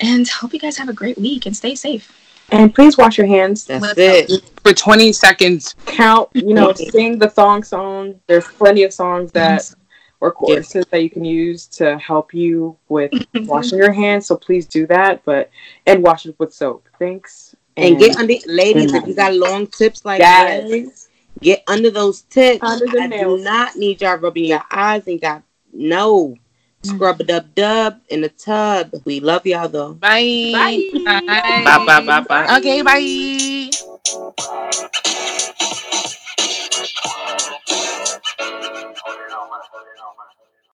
[0.00, 2.19] And hope you guys have a great week and stay safe.
[2.52, 3.64] And please wash your hands.
[3.64, 4.42] That's it.
[4.62, 5.74] For 20 seconds.
[5.86, 6.28] Count.
[6.34, 8.20] You know, sing the thong song.
[8.26, 9.72] There's plenty of songs that
[10.20, 13.12] or choruses that you can use to help you with
[13.46, 14.26] washing your hands.
[14.26, 15.24] So please do that.
[15.24, 15.50] But
[15.86, 16.88] and wash it with soap.
[16.98, 17.54] Thanks.
[17.76, 20.68] And get under, ladies, if you got long tips like Yes.
[20.68, 20.92] that,
[21.40, 22.62] get under those tips.
[22.62, 25.42] Under the I do not need y'all rubbing your eyes and got
[25.72, 26.36] no.
[26.82, 26.96] Mm.
[26.96, 28.94] Scrub a dub dub in the tub.
[29.04, 29.92] We love y'all though.
[29.94, 30.52] Bye.
[30.52, 30.90] Bye.
[31.04, 31.20] Bye.
[31.64, 31.84] Bye.
[31.84, 32.00] Bye.
[32.06, 32.56] bye, bye.
[32.58, 32.82] Okay.
[32.82, 33.70] Bye.